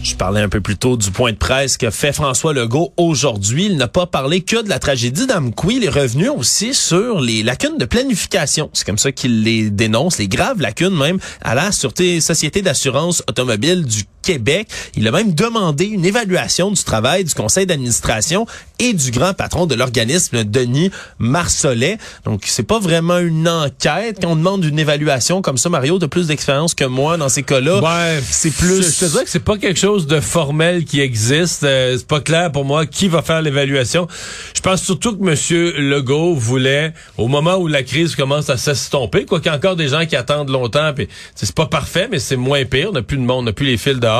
Je 0.02 0.14
parlais 0.14 0.40
un 0.40 0.48
peu 0.48 0.62
plus 0.62 0.78
tôt 0.78 0.96
du 0.96 1.10
point 1.10 1.32
de 1.32 1.36
presse 1.36 1.76
que 1.76 1.90
fait 1.90 2.14
François 2.14 2.54
Legault 2.54 2.94
aujourd'hui. 2.96 3.66
Il 3.66 3.76
n'a 3.76 3.86
pas 3.86 4.06
parlé 4.06 4.40
que 4.40 4.62
de 4.62 4.68
la 4.70 4.78
tragédie 4.78 5.26
d'Amqui. 5.26 5.76
Il 5.76 5.84
est 5.84 5.90
revenu 5.90 6.30
aussi 6.30 6.72
sur 6.72 7.20
les 7.20 7.42
lacunes 7.42 7.76
de 7.76 7.84
planification. 7.84 8.70
C'est 8.72 8.86
comme 8.86 8.96
ça 8.96 9.12
qu'il 9.12 9.42
les 9.42 9.68
dénonce, 9.68 10.16
les 10.16 10.28
graves 10.28 10.60
lacunes 10.62 10.96
même 10.96 11.18
à 11.42 11.54
la 11.54 11.70
Sûreté 11.70 12.22
Société 12.22 12.62
d'assurance 12.62 13.22
automobile 13.28 13.84
du 13.84 14.04
Québec. 14.30 14.68
Il 14.94 15.08
a 15.08 15.10
même 15.10 15.34
demandé 15.34 15.86
une 15.86 16.04
évaluation 16.04 16.70
du 16.70 16.84
travail 16.84 17.24
du 17.24 17.34
conseil 17.34 17.66
d'administration 17.66 18.46
et 18.78 18.92
du 18.92 19.10
grand 19.10 19.34
patron 19.34 19.66
de 19.66 19.74
l'organisme, 19.74 20.44
Denis 20.44 20.92
Marcelet. 21.18 21.98
Donc, 22.24 22.42
c'est 22.46 22.62
pas 22.62 22.78
vraiment 22.78 23.18
une 23.18 23.48
enquête. 23.48 24.18
Quand 24.22 24.30
on 24.30 24.36
demande 24.36 24.64
une 24.64 24.78
évaluation 24.78 25.42
comme 25.42 25.58
ça, 25.58 25.68
Mario, 25.68 25.98
de 25.98 26.06
plus 26.06 26.28
d'expérience 26.28 26.74
que 26.74 26.84
moi 26.84 27.16
dans 27.16 27.28
ces 27.28 27.42
cas-là. 27.42 27.80
Ouais, 27.80 28.22
c'est 28.22 28.52
plus... 28.52 28.82
Je, 28.82 28.90
je 28.90 28.98
te 29.00 29.04
dirais 29.06 29.24
que 29.24 29.30
c'est 29.30 29.40
pas 29.40 29.58
quelque 29.58 29.80
chose 29.80 30.06
de 30.06 30.20
formel 30.20 30.84
qui 30.84 31.00
existe. 31.00 31.64
Euh, 31.64 31.96
c'est 31.98 32.06
pas 32.06 32.20
clair 32.20 32.52
pour 32.52 32.64
moi 32.64 32.86
qui 32.86 33.08
va 33.08 33.22
faire 33.22 33.42
l'évaluation. 33.42 34.06
Je 34.54 34.60
pense 34.60 34.82
surtout 34.82 35.16
que 35.16 35.24
Monsieur 35.24 35.72
Legault 35.76 36.34
voulait, 36.34 36.94
au 37.18 37.26
moment 37.26 37.56
où 37.56 37.66
la 37.66 37.82
crise 37.82 38.14
commence 38.14 38.48
à 38.48 38.56
s'estomper, 38.56 39.26
quoi 39.26 39.40
qu'il 39.40 39.50
y 39.50 39.54
a 39.54 39.56
encore 39.56 39.76
des 39.76 39.88
gens 39.88 40.06
qui 40.06 40.14
attendent 40.14 40.50
longtemps, 40.50 40.92
puis 40.94 41.08
c'est 41.34 41.52
pas 41.52 41.66
parfait, 41.66 42.08
mais 42.10 42.20
c'est 42.20 42.36
moins 42.36 42.64
pire. 42.64 42.88
On 42.90 42.92
n'a 42.92 43.02
plus 43.02 43.16
de 43.16 43.22
monde, 43.22 43.40
on 43.40 43.42
n'a 43.42 43.52
plus 43.52 43.66
les 43.66 43.76
fils 43.76 43.98
dehors. 43.98 44.19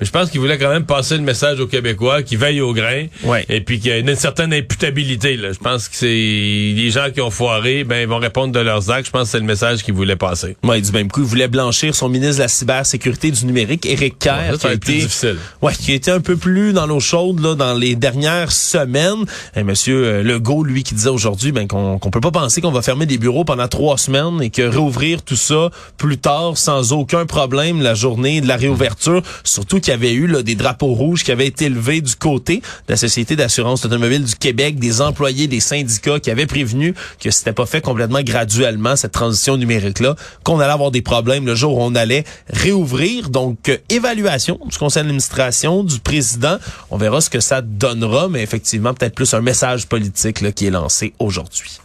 Mais 0.00 0.06
je 0.06 0.10
pense 0.10 0.30
qu'il 0.30 0.40
voulait 0.40 0.58
quand 0.58 0.70
même 0.70 0.84
passer 0.84 1.16
le 1.16 1.22
message 1.22 1.60
aux 1.60 1.66
Québécois 1.66 2.22
qui 2.22 2.36
veillent 2.36 2.60
au 2.60 2.72
grain, 2.72 3.06
Ouais. 3.24 3.44
et 3.48 3.60
puis 3.60 3.78
qu'il 3.78 3.90
y 3.90 3.94
a 3.94 3.98
une, 3.98 4.14
certaine 4.16 4.52
imputabilité. 4.52 5.36
Là. 5.36 5.52
Je 5.52 5.58
pense 5.58 5.88
que 5.88 5.96
c'est 5.96 6.06
les 6.06 6.90
gens 6.90 7.08
qui 7.12 7.20
ont 7.20 7.30
foiré, 7.30 7.84
ben 7.84 8.00
ils 8.02 8.08
vont 8.08 8.18
répondre 8.18 8.52
de 8.52 8.60
leurs 8.60 8.90
actes. 8.90 9.06
Je 9.06 9.10
pense 9.10 9.24
que 9.24 9.28
c'est 9.30 9.38
le 9.38 9.44
message 9.44 9.82
qu'il 9.82 9.94
voulait 9.94 10.16
passer. 10.16 10.56
Ouais, 10.64 10.80
du 10.80 10.90
même 10.92 11.08
coup, 11.10 11.20
il 11.20 11.26
voulait 11.26 11.48
blanchir 11.48 11.94
son 11.94 12.08
ministre 12.08 12.36
de 12.36 12.42
la 12.42 12.48
cybersécurité 12.48 13.30
du 13.30 13.46
numérique, 13.46 13.86
Éric 13.86 14.18
Kerr, 14.18 14.32
Ouais, 14.38 14.52
ça, 14.52 14.58
qui 14.58 14.66
a 14.66 14.72
été, 14.74 14.92
difficile. 14.94 15.36
ouais, 15.62 15.72
qui 15.74 15.92
été 15.92 16.10
un 16.10 16.20
peu 16.20 16.36
plus 16.36 16.72
dans 16.72 16.86
l'eau 16.86 17.00
chaude 17.00 17.40
là 17.40 17.54
dans 17.54 17.74
les 17.74 17.94
dernières 17.96 18.52
semaines. 18.52 19.24
Et 19.56 19.62
Monsieur 19.62 20.04
euh, 20.04 20.22
Legault, 20.22 20.64
lui, 20.64 20.82
qui 20.82 20.94
disait 20.94 21.08
aujourd'hui, 21.10 21.52
ben 21.52 21.66
qu'on 21.68 21.98
qu'on 21.98 22.10
peut 22.10 22.20
pas 22.20 22.30
penser 22.30 22.60
qu'on 22.60 22.70
va 22.70 22.82
fermer 22.82 23.06
des 23.06 23.18
bureaux 23.18 23.44
pendant 23.44 23.68
trois 23.68 23.98
semaines 23.98 24.42
et 24.42 24.50
que 24.50 24.62
réouvrir 24.62 25.22
tout 25.22 25.36
ça 25.36 25.70
plus 25.96 26.18
tard 26.18 26.56
sans 26.56 26.92
aucun 26.92 27.26
problème 27.26 27.80
la 27.82 27.94
journée 27.94 28.40
de 28.40 28.46
la 28.48 28.56
réouverture. 28.56 29.22
Surtout 29.44 29.80
qu'il 29.80 29.90
y 29.90 29.94
avait 29.94 30.12
eu 30.12 30.26
là, 30.26 30.42
des 30.42 30.54
drapeaux 30.54 30.94
rouges 30.94 31.24
qui 31.24 31.32
avaient 31.32 31.46
été 31.46 31.68
levés 31.68 32.00
du 32.00 32.14
côté 32.16 32.56
de 32.58 32.62
la 32.92 32.96
Société 32.96 33.36
d'assurance 33.36 33.84
automobile 33.84 34.24
du 34.24 34.34
Québec, 34.34 34.78
des 34.78 35.00
employés, 35.00 35.46
des 35.46 35.60
syndicats 35.60 36.20
qui 36.20 36.30
avaient 36.30 36.46
prévenu 36.46 36.94
que 37.20 37.30
c'était 37.30 37.52
pas 37.52 37.66
fait 37.66 37.80
complètement 37.80 38.22
graduellement 38.22 38.96
cette 38.96 39.12
transition 39.12 39.56
numérique 39.56 40.00
là, 40.00 40.16
qu'on 40.44 40.60
allait 40.60 40.72
avoir 40.72 40.90
des 40.90 41.02
problèmes 41.02 41.46
le 41.46 41.54
jour 41.54 41.76
où 41.76 41.82
on 41.82 41.94
allait 41.94 42.24
réouvrir. 42.48 43.30
Donc 43.30 43.68
euh, 43.68 43.76
évaluation 43.88 44.58
du 44.64 44.76
conseil 44.78 45.02
d'administration 45.02 45.84
du 45.84 46.00
président, 46.00 46.58
on 46.90 46.96
verra 46.96 47.20
ce 47.20 47.30
que 47.30 47.40
ça 47.40 47.62
donnera, 47.62 48.28
mais 48.28 48.42
effectivement 48.42 48.94
peut-être 48.94 49.14
plus 49.14 49.32
un 49.34 49.40
message 49.40 49.86
politique 49.86 50.40
là, 50.40 50.52
qui 50.52 50.66
est 50.66 50.70
lancé 50.70 51.14
aujourd'hui. 51.18 51.78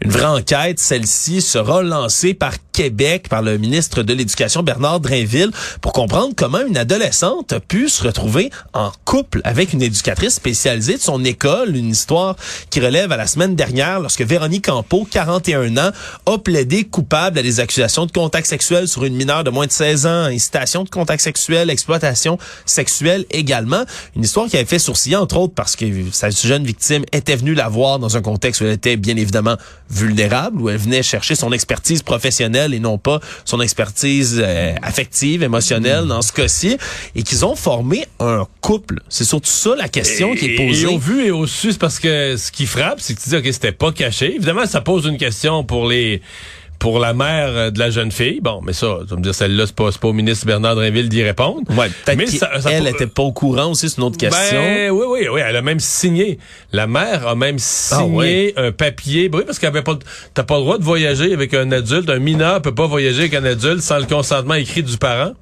Une 0.00 0.12
vraie 0.12 0.26
enquête, 0.26 0.78
celle-ci 0.78 1.42
sera 1.42 1.82
lancée 1.82 2.32
par 2.32 2.54
Québec, 2.72 3.28
par 3.28 3.42
le 3.42 3.58
ministre 3.58 4.04
de 4.04 4.14
l'Éducation 4.14 4.62
Bernard 4.62 5.00
Drainville, 5.00 5.50
pour 5.80 5.92
comprendre 5.92 6.34
comment 6.36 6.64
une 6.64 6.76
adolescente 6.76 7.52
a 7.52 7.58
pu 7.58 7.88
se 7.88 8.04
retrouver 8.04 8.50
en 8.72 8.92
couple 9.04 9.40
avec 9.42 9.72
une 9.72 9.82
éducatrice 9.82 10.34
spécialisée 10.34 10.94
de 10.94 11.00
son 11.00 11.24
école, 11.24 11.74
une 11.74 11.90
histoire 11.90 12.36
qui 12.70 12.78
relève 12.78 13.10
à 13.10 13.16
la 13.16 13.26
semaine 13.26 13.56
dernière 13.56 13.98
lorsque 13.98 14.22
Véronique 14.22 14.66
Campeau, 14.66 15.04
41 15.10 15.76
ans, 15.78 15.90
a 16.26 16.38
plaidé 16.38 16.84
coupable 16.84 17.40
à 17.40 17.42
des 17.42 17.58
accusations 17.58 18.06
de 18.06 18.12
contact 18.12 18.46
sexuel 18.46 18.86
sur 18.86 19.04
une 19.04 19.16
mineure 19.16 19.42
de 19.42 19.50
moins 19.50 19.66
de 19.66 19.72
16 19.72 20.06
ans, 20.06 20.26
incitation 20.26 20.84
de 20.84 20.90
contact 20.90 21.24
sexuel, 21.24 21.70
exploitation 21.70 22.38
sexuelle 22.66 23.26
également. 23.32 23.82
Une 24.14 24.22
histoire 24.22 24.46
qui 24.46 24.56
avait 24.56 24.64
fait 24.64 24.78
sourciller, 24.78 25.16
entre 25.16 25.38
autres, 25.38 25.54
parce 25.54 25.74
que 25.74 25.84
sa 26.12 26.30
jeune 26.30 26.64
victime 26.64 27.04
était 27.10 27.34
venue 27.34 27.54
la 27.54 27.68
voir 27.68 27.98
dans 27.98 28.16
un 28.16 28.22
contexte 28.22 28.60
où 28.60 28.64
elle 28.64 28.74
était 28.74 28.96
bien 28.96 29.16
évidemment 29.16 29.56
vulnérable, 29.90 30.60
où 30.60 30.68
elle 30.68 30.78
venait 30.78 31.02
chercher 31.02 31.34
son 31.34 31.52
expertise 31.52 32.02
professionnelle 32.02 32.74
et 32.74 32.78
non 32.78 32.98
pas 32.98 33.20
son 33.44 33.60
expertise 33.60 34.40
euh, 34.42 34.74
affective, 34.82 35.42
émotionnelle 35.42 36.06
dans 36.06 36.22
ce 36.22 36.32
cas-ci, 36.32 36.76
et 37.14 37.22
qu'ils 37.22 37.44
ont 37.44 37.56
formé 37.56 38.06
un 38.20 38.46
couple. 38.60 39.00
C'est 39.08 39.24
surtout 39.24 39.50
ça 39.50 39.74
la 39.76 39.88
question 39.88 40.34
qui 40.34 40.46
est 40.46 40.56
posée. 40.56 40.82
Et 40.82 40.86
au 40.86 40.98
vu 40.98 41.24
et 41.24 41.30
au 41.30 41.46
su, 41.46 41.72
c'est 41.72 41.78
parce 41.78 41.98
que 41.98 42.36
ce 42.36 42.50
qui 42.50 42.66
frappe, 42.66 43.00
c'est 43.00 43.14
que 43.14 43.20
tu 43.20 43.30
dis, 43.30 43.36
OK, 43.36 43.48
c'était 43.52 43.72
pas 43.72 43.92
caché. 43.92 44.34
Évidemment, 44.34 44.66
ça 44.66 44.80
pose 44.80 45.06
une 45.06 45.18
question 45.18 45.64
pour 45.64 45.86
les 45.86 46.20
pour 46.78 47.00
la 47.00 47.12
mère 47.12 47.48
euh, 47.48 47.70
de 47.70 47.78
la 47.78 47.90
jeune 47.90 48.12
fille. 48.12 48.40
Bon, 48.40 48.60
mais 48.64 48.72
ça, 48.72 48.98
tu 49.02 49.06
vas 49.10 49.16
me 49.16 49.22
dire, 49.22 49.34
celle-là, 49.34 49.66
c'est 49.66 49.74
pas, 49.74 49.90
c'est 49.90 50.00
pas 50.00 50.08
au 50.08 50.12
ministre 50.12 50.46
Bernard 50.46 50.76
Drinville 50.76 51.08
d'y 51.08 51.22
répondre. 51.24 51.62
Ouais, 51.76 51.88
peut-être 52.04 52.16
Mais 52.16 52.24
qu'elle 52.26 52.34
ça- 52.38 52.60
ça 52.60 52.70
elle 52.70 52.84
peut- 52.84 52.88
était 52.90 53.06
pas 53.08 53.22
au 53.22 53.32
courant 53.32 53.70
aussi, 53.70 53.88
c'est 53.90 53.96
une 53.98 54.04
autre 54.04 54.16
question. 54.16 54.58
Ben, 54.60 54.90
oui, 54.90 55.04
oui, 55.08 55.26
oui, 55.32 55.40
elle 55.44 55.56
a 55.56 55.62
même 55.62 55.80
signé. 55.80 56.38
La 56.72 56.86
mère 56.86 57.26
a 57.26 57.34
même 57.34 57.58
signé 57.58 58.54
un 58.56 58.70
papier. 58.72 59.28
Ben 59.28 59.38
Oui, 59.38 59.44
parce 59.44 59.58
qu'elle 59.58 59.70
avait 59.70 59.82
pas, 59.82 59.92
le- 59.92 59.98
t'as 60.34 60.44
pas 60.44 60.56
le 60.56 60.62
droit 60.62 60.78
de 60.78 60.84
voyager 60.84 61.32
avec 61.32 61.52
un 61.54 61.70
adulte. 61.72 62.08
Un 62.10 62.18
mineur 62.20 62.62
peut 62.62 62.74
pas 62.74 62.86
voyager 62.86 63.20
avec 63.20 63.34
un 63.34 63.44
adulte 63.44 63.80
sans 63.80 63.98
le 63.98 64.06
consentement 64.06 64.54
écrit 64.54 64.82
du 64.82 64.96
parent. 64.98 65.32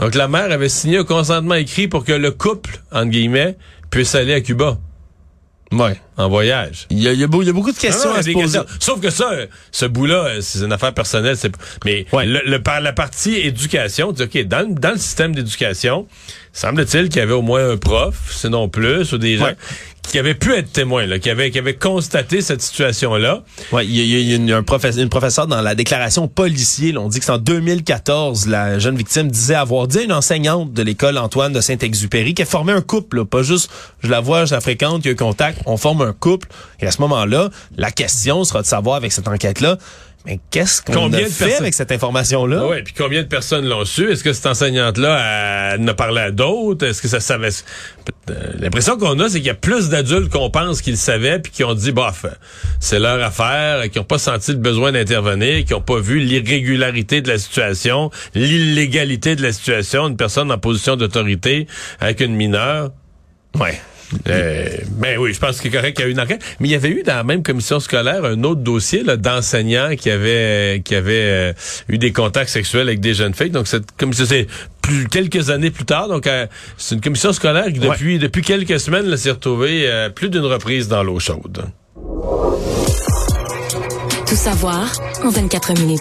Donc, 0.00 0.14
la 0.14 0.28
mère 0.28 0.50
avait 0.50 0.68
signé 0.68 0.98
un 0.98 1.04
consentement 1.04 1.54
écrit 1.54 1.86
pour 1.88 2.04
que 2.04 2.12
le 2.12 2.30
couple, 2.32 2.80
entre 2.92 3.10
guillemets, 3.10 3.56
puisse 3.90 4.14
aller 4.14 4.34
à 4.34 4.40
Cuba 4.40 4.78
ouais. 5.72 6.00
en 6.16 6.28
voyage. 6.28 6.86
Il 6.90 7.00
y 7.02 7.08
a, 7.08 7.12
il 7.12 7.20
y 7.20 7.24
a 7.24 7.26
beau- 7.26 7.42
il 7.42 7.46
y 7.46 7.50
a 7.50 7.52
beaucoup 7.52 7.72
de 7.72 7.78
questions 7.78 8.10
Ah, 8.14 8.18
à 8.18 8.22
se 8.22 8.26
des 8.26 8.32
poser. 8.34 8.58
questions. 8.58 8.64
Sauf 8.80 9.00
que 9.00 9.10
ça, 9.10 9.30
ce 9.70 9.86
bout-là, 9.86 10.40
c'est 10.40 10.60
une 10.60 10.72
affaire 10.72 10.94
personnelle. 10.94 11.36
c'est- 11.36 11.52
Mais 11.84 12.06
Ouais. 12.12 12.26
le, 12.26 12.40
le- 12.44 12.62
par 12.62 12.80
la 12.80 12.92
partie 12.92 13.36
éducation, 13.36 14.12
dis, 14.12 14.22
OK, 14.22 14.38
dans, 14.46 14.68
le- 14.68 14.74
dans 14.74 14.92
le 14.92 14.98
système 14.98 15.34
d'éducation, 15.34 16.06
semble-t-il 16.52 17.08
qu'il 17.08 17.18
y 17.18 17.22
avait 17.22 17.32
au 17.32 17.42
moins 17.42 17.70
un 17.70 17.76
prof, 17.76 18.14
sinon 18.30 18.68
plus, 18.68 19.12
ou 19.12 19.18
des 19.18 19.36
gens 19.38 19.46
Ouais. 19.46 19.56
Qui 20.08 20.18
avait 20.18 20.34
pu 20.34 20.52
être 20.52 20.72
témoin, 20.72 21.06
là, 21.06 21.18
qui 21.18 21.30
avait 21.30 21.50
qui 21.50 21.58
avait 21.58 21.76
constaté 21.76 22.42
cette 22.42 22.60
situation-là. 22.60 23.44
Ouais, 23.72 23.86
il 23.86 23.94
y 23.94 24.16
a, 24.16 24.18
y 24.18 24.32
a 24.32 24.36
une, 24.36 24.50
un 24.50 24.62
professeur, 24.62 25.02
une 25.02 25.08
professeure 25.08 25.46
dans 25.46 25.60
la 25.62 25.74
déclaration 25.74 26.28
policier, 26.28 26.92
là, 26.92 27.00
on 27.00 27.08
dit 27.08 27.18
que 27.18 27.24
c'est 27.24 27.32
en 27.32 27.38
2014, 27.38 28.46
la 28.48 28.78
jeune 28.78 28.96
victime 28.96 29.30
disait 29.30 29.54
avoir 29.54 29.88
dit 29.88 29.98
à 29.98 30.02
une 30.02 30.12
enseignante 30.12 30.72
de 30.72 30.82
l'école 30.82 31.18
Antoine 31.18 31.52
de 31.52 31.60
Saint-Exupéry 31.60 32.34
qu'elle 32.34 32.46
formait 32.46 32.72
un 32.72 32.82
couple, 32.82 33.24
pas 33.24 33.42
juste 33.42 33.70
je 34.02 34.08
la 34.08 34.20
vois, 34.20 34.44
je 34.44 34.54
la 34.54 34.60
fréquente, 34.60 35.02
il 35.04 35.06
y 35.06 35.08
a 35.10 35.12
eu 35.12 35.16
contact, 35.16 35.60
on 35.66 35.76
forme 35.76 36.02
un 36.02 36.12
couple. 36.12 36.48
Et 36.80 36.86
à 36.86 36.90
ce 36.90 37.00
moment-là, 37.02 37.50
la 37.76 37.90
question 37.90 38.44
sera 38.44 38.62
de 38.62 38.66
savoir 38.66 38.96
avec 38.96 39.12
cette 39.12 39.28
enquête-là, 39.28 39.78
mais 40.24 40.38
qu'est-ce 40.50 40.80
qu'on 40.82 40.92
Combien 40.92 41.18
a 41.18 41.22
de 41.22 41.28
fait 41.28 41.44
personnes- 41.46 41.62
avec 41.62 41.74
cette 41.74 41.90
information-là? 41.92 42.66
Oui, 42.68 42.82
puis 42.82 42.94
combien 42.96 43.22
de 43.22 43.26
personnes 43.28 43.66
l'ont 43.68 43.84
su? 43.84 44.10
Est-ce 44.10 44.22
que 44.22 44.32
cette 44.32 44.46
enseignante-là 44.46 45.74
a 45.74 45.94
parlé 45.94 46.20
à 46.20 46.30
d'autres? 46.30 46.86
Est-ce 46.86 47.02
que 47.02 47.08
ça 47.08 47.20
savait? 47.20 47.48
Euh, 48.30 48.52
L'impression 48.58 48.96
qu'on 48.96 49.18
a, 49.20 49.28
c'est 49.28 49.38
qu'il 49.38 49.46
y 49.46 49.50
a 49.50 49.54
plus 49.54 49.88
d'adultes 49.88 50.30
qu'on 50.30 50.48
pense 50.50 50.80
qu'ils 50.80 50.92
le 50.94 50.98
savaient, 50.98 51.38
puis 51.40 51.50
qui 51.50 51.64
ont 51.64 51.74
dit, 51.74 51.90
bof, 51.92 52.24
c'est 52.80 52.98
leur 53.00 53.22
affaire, 53.22 53.82
qui 53.90 53.98
n'ont 53.98 54.04
pas 54.04 54.18
senti 54.18 54.52
le 54.52 54.58
besoin 54.58 54.92
d'intervenir, 54.92 55.64
qui 55.64 55.72
n'ont 55.72 55.80
pas 55.80 55.98
vu 55.98 56.18
l'irrégularité 56.20 57.20
de 57.20 57.28
la 57.28 57.38
situation, 57.38 58.10
l'illégalité 58.34 59.34
de 59.36 59.42
la 59.42 59.52
situation, 59.52 60.08
une 60.08 60.16
personne 60.16 60.50
en 60.52 60.58
position 60.58 60.96
d'autorité 60.96 61.66
avec 62.00 62.20
une 62.20 62.34
mineure. 62.36 62.90
Ouais. 63.58 63.80
Euh, 64.28 64.66
ben 64.90 65.18
oui, 65.18 65.32
je 65.32 65.40
pense 65.40 65.56
que 65.56 65.62
c'est 65.62 65.70
correct 65.70 65.96
qu'il 65.96 66.04
y 66.04 66.08
a 66.08 66.10
eu 66.10 66.12
une 66.12 66.20
enquête. 66.20 66.42
Mais 66.60 66.68
il 66.68 66.70
y 66.72 66.74
avait 66.74 66.90
eu 66.90 67.02
dans 67.02 67.16
la 67.16 67.24
même 67.24 67.42
commission 67.42 67.80
scolaire 67.80 68.24
un 68.24 68.42
autre 68.44 68.60
dossier 68.60 69.02
d'enseignants 69.04 69.94
qui 69.96 70.10
avaient 70.10 70.82
qui 70.84 70.94
avaient 70.94 71.52
euh, 71.52 71.52
eu 71.88 71.98
des 71.98 72.12
contacts 72.12 72.50
sexuels 72.50 72.88
avec 72.88 73.00
des 73.00 73.14
jeunes 73.14 73.34
filles. 73.34 73.50
Donc 73.50 73.66
cette 73.66 73.92
commission 73.92 74.24
c'est 74.26 74.46
plus 74.82 75.06
quelques 75.08 75.50
années 75.50 75.70
plus 75.70 75.84
tard. 75.84 76.08
Donc 76.08 76.26
euh, 76.26 76.46
c'est 76.76 76.94
une 76.94 77.00
commission 77.00 77.32
scolaire 77.32 77.66
qui 77.72 77.78
depuis 77.78 78.18
depuis 78.18 78.42
quelques 78.42 78.80
semaines 78.80 79.16
s'est 79.16 79.30
retrouvée 79.30 79.86
euh, 79.86 80.08
plus 80.08 80.28
d'une 80.28 80.44
reprise 80.44 80.88
dans 80.88 81.02
l'eau 81.02 81.18
chaude. 81.18 81.64
Tout 84.26 84.36
savoir 84.36 84.90
en 85.24 85.30
24 85.30 85.74
minutes. 85.80 86.00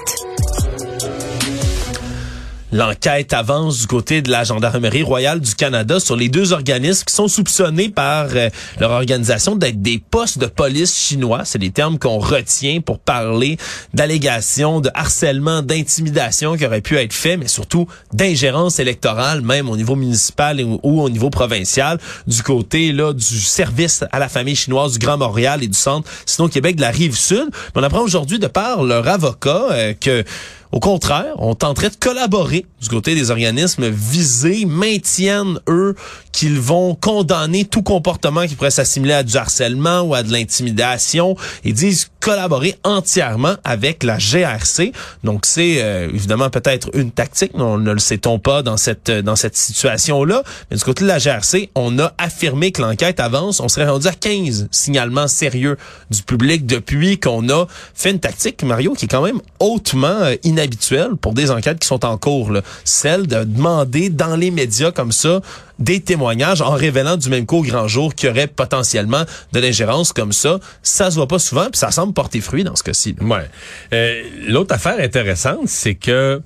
L'enquête 2.73 3.33
avance 3.33 3.79
du 3.79 3.87
côté 3.87 4.21
de 4.21 4.31
la 4.31 4.45
Gendarmerie 4.45 5.03
royale 5.03 5.41
du 5.41 5.55
Canada 5.55 5.99
sur 5.99 6.15
les 6.15 6.29
deux 6.29 6.53
organismes 6.53 7.03
qui 7.03 7.13
sont 7.13 7.27
soupçonnés 7.27 7.89
par 7.89 8.27
euh, 8.33 8.49
leur 8.79 8.91
organisation 8.91 9.57
d'être 9.57 9.81
des 9.81 10.01
postes 10.09 10.37
de 10.37 10.45
police 10.45 10.97
chinois. 10.97 11.41
C'est 11.43 11.57
les 11.57 11.71
termes 11.71 11.99
qu'on 11.99 12.17
retient 12.19 12.79
pour 12.79 12.99
parler 12.99 13.57
d'allégations 13.93 14.79
de 14.79 14.89
harcèlement, 14.93 15.61
d'intimidation 15.61 16.55
qui 16.55 16.65
auraient 16.65 16.79
pu 16.79 16.95
être 16.95 17.11
faits, 17.11 17.37
mais 17.37 17.49
surtout 17.49 17.87
d'ingérence 18.13 18.79
électorale, 18.79 19.41
même 19.41 19.69
au 19.69 19.75
niveau 19.75 19.97
municipal 19.97 20.61
ou 20.61 21.01
au 21.01 21.09
niveau 21.09 21.29
provincial, 21.29 21.99
du 22.25 22.41
côté 22.41 22.93
là 22.93 23.11
du 23.11 23.41
service 23.41 24.05
à 24.13 24.19
la 24.19 24.29
famille 24.29 24.55
chinoise 24.55 24.93
du 24.93 24.99
Grand 25.05 25.17
Montréal 25.17 25.61
et 25.61 25.67
du 25.67 25.77
centre, 25.77 26.09
sinon 26.25 26.47
Québec 26.47 26.77
de 26.77 26.81
la 26.81 26.91
rive 26.91 27.17
sud. 27.17 27.49
On 27.75 27.83
apprend 27.83 28.01
aujourd'hui 28.01 28.39
de 28.39 28.47
par 28.47 28.83
leur 28.83 29.05
avocat 29.09 29.67
euh, 29.71 29.93
que 29.99 30.23
au 30.71 30.79
contraire, 30.79 31.33
on 31.37 31.53
tenterait 31.53 31.89
de 31.89 31.95
collaborer 31.95 32.65
du 32.81 32.89
côté 32.89 33.13
des 33.13 33.29
organismes 33.29 33.89
visés, 33.89 34.65
maintiennent, 34.65 35.59
eux, 35.67 35.95
qu'ils 36.31 36.59
vont 36.59 36.95
condamner 36.95 37.65
tout 37.65 37.83
comportement 37.83 38.47
qui 38.47 38.55
pourrait 38.55 38.71
s'assimiler 38.71 39.13
à 39.13 39.23
du 39.23 39.35
harcèlement 39.35 40.01
ou 40.01 40.15
à 40.15 40.23
de 40.23 40.31
l'intimidation. 40.31 41.35
Ils 41.65 41.73
disent 41.73 42.09
collaborer 42.21 42.75
entièrement 42.83 43.55
avec 43.63 44.03
la 44.03 44.17
GRC. 44.17 44.93
Donc, 45.23 45.45
c'est 45.45 45.81
euh, 45.81 46.07
évidemment 46.13 46.49
peut-être 46.49 46.89
une 46.93 47.11
tactique, 47.11 47.51
mais 47.55 47.63
on 47.63 47.77
ne 47.77 47.91
le 47.91 47.99
sait-on 47.99 48.39
pas 48.39 48.61
dans 48.61 48.77
cette, 48.77 49.09
euh, 49.09 49.21
dans 49.21 49.35
cette 49.35 49.57
situation-là. 49.57 50.43
Mais 50.69 50.77
du 50.77 50.83
côté 50.83 51.03
de 51.03 51.07
la 51.07 51.17
GRC, 51.17 51.69
on 51.75 51.99
a 51.99 52.13
affirmé 52.17 52.71
que 52.71 52.81
l'enquête 52.81 53.19
avance. 53.19 53.59
On 53.59 53.67
serait 53.67 53.89
rendu 53.89 54.07
à 54.07 54.13
15 54.13 54.67
signalements 54.71 55.27
sérieux 55.27 55.77
du 56.09 56.21
public 56.21 56.65
depuis 56.65 57.19
qu'on 57.19 57.49
a 57.49 57.65
fait 57.93 58.11
une 58.11 58.19
tactique, 58.19 58.63
Mario, 58.63 58.93
qui 58.93 59.05
est 59.05 59.09
quand 59.09 59.23
même 59.23 59.41
hautement 59.59 60.07
euh, 60.07 60.35
inhabituelle 60.61 61.15
pour 61.19 61.33
des 61.33 61.51
enquêtes 61.51 61.79
qui 61.79 61.87
sont 61.87 62.05
en 62.05 62.17
cours. 62.17 62.51
Celle 62.83 63.27
de 63.27 63.43
demander 63.43 64.09
dans 64.09 64.35
les 64.35 64.51
médias 64.51 64.91
comme 64.91 65.11
ça 65.11 65.41
des 65.79 65.99
témoignages 65.99 66.61
en 66.61 66.71
révélant 66.71 67.17
du 67.17 67.29
même 67.29 67.45
coup 67.45 67.57
au 67.57 67.63
grand 67.63 67.87
jour 67.87 68.13
qu'il 68.13 68.29
y 68.29 68.31
aurait 68.31 68.47
potentiellement 68.47 69.23
de 69.51 69.59
l'ingérence 69.59 70.13
comme 70.13 70.31
ça. 70.31 70.59
Ça 70.83 71.09
se 71.09 71.15
voit 71.15 71.27
pas 71.27 71.39
souvent, 71.39 71.65
puis 71.65 71.79
ça 71.79 71.91
semble 71.91 72.13
porter 72.13 72.39
fruit 72.39 72.63
dans 72.63 72.75
ce 72.75 72.83
cas-ci. 72.83 73.15
Ouais. 73.19 73.49
Euh, 73.93 74.23
L'autre 74.47 74.75
affaire 74.75 74.99
intéressante, 74.99 75.67
c'est 75.67 75.95
que 75.95 76.41